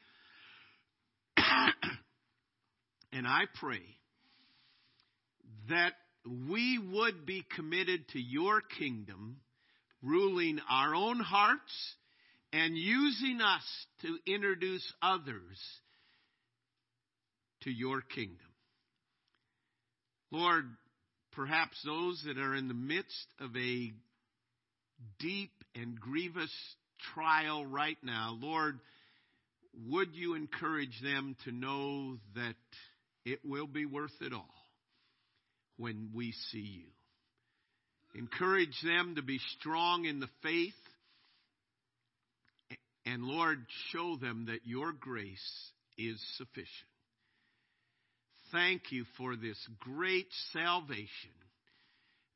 and 3.12 3.24
I 3.24 3.42
pray 3.54 3.82
that 5.70 5.92
we 6.48 6.76
would 6.92 7.24
be 7.24 7.46
committed 7.54 8.08
to 8.08 8.20
your 8.20 8.62
kingdom, 8.80 9.36
ruling 10.02 10.58
our 10.68 10.96
own 10.96 11.20
hearts 11.20 11.94
and 12.52 12.76
using 12.76 13.40
us 13.40 13.62
to 14.00 14.18
introduce 14.26 14.92
others 15.00 15.56
to 17.60 17.70
your 17.70 18.00
kingdom. 18.00 18.38
Lord, 20.32 20.64
perhaps 21.32 21.76
those 21.84 22.22
that 22.26 22.38
are 22.38 22.54
in 22.54 22.68
the 22.68 22.74
midst 22.74 23.26
of 23.40 23.54
a 23.56 23.92
deep 25.18 25.52
and 25.74 25.98
grievous 25.98 26.52
trial 27.14 27.66
right 27.66 27.98
now, 28.02 28.36
Lord, 28.40 28.78
would 29.88 30.14
you 30.14 30.34
encourage 30.34 31.00
them 31.02 31.36
to 31.44 31.52
know 31.52 32.18
that 32.34 32.54
it 33.24 33.40
will 33.44 33.66
be 33.66 33.86
worth 33.86 34.12
it 34.20 34.32
all 34.32 34.54
when 35.76 36.10
we 36.14 36.32
see 36.50 36.58
you? 36.58 36.86
Encourage 38.14 38.78
them 38.84 39.14
to 39.16 39.22
be 39.22 39.40
strong 39.58 40.04
in 40.04 40.20
the 40.20 40.28
faith. 40.42 40.74
And 43.04 43.24
Lord, 43.24 43.58
show 43.90 44.16
them 44.16 44.46
that 44.46 44.60
your 44.64 44.92
grace 44.92 45.70
is 45.98 46.20
sufficient 46.36 46.91
thank 48.52 48.92
you 48.92 49.04
for 49.16 49.34
this 49.34 49.58
great 49.80 50.28
salvation. 50.52 51.08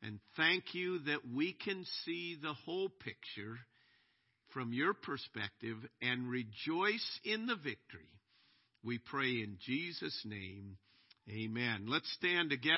And 0.03 0.19
thank 0.37 0.75
you 0.75 1.01
that 1.01 1.21
we 1.35 1.53
can 1.53 1.85
see 2.05 2.37
the 2.41 2.55
whole 2.64 2.89
picture 2.89 3.59
from 4.53 4.73
your 4.73 4.95
perspective 4.95 5.77
and 6.01 6.29
rejoice 6.29 7.21
in 7.25 7.47
the 7.47 7.57
victory. 7.57 8.11
We 8.85 8.99
pray 8.99 9.43
in 9.43 9.59
Jesus' 9.64 10.23
name. 10.25 10.77
Amen. 11.29 11.87
Let's 11.89 12.11
stand 12.12 12.51
together. 12.51 12.73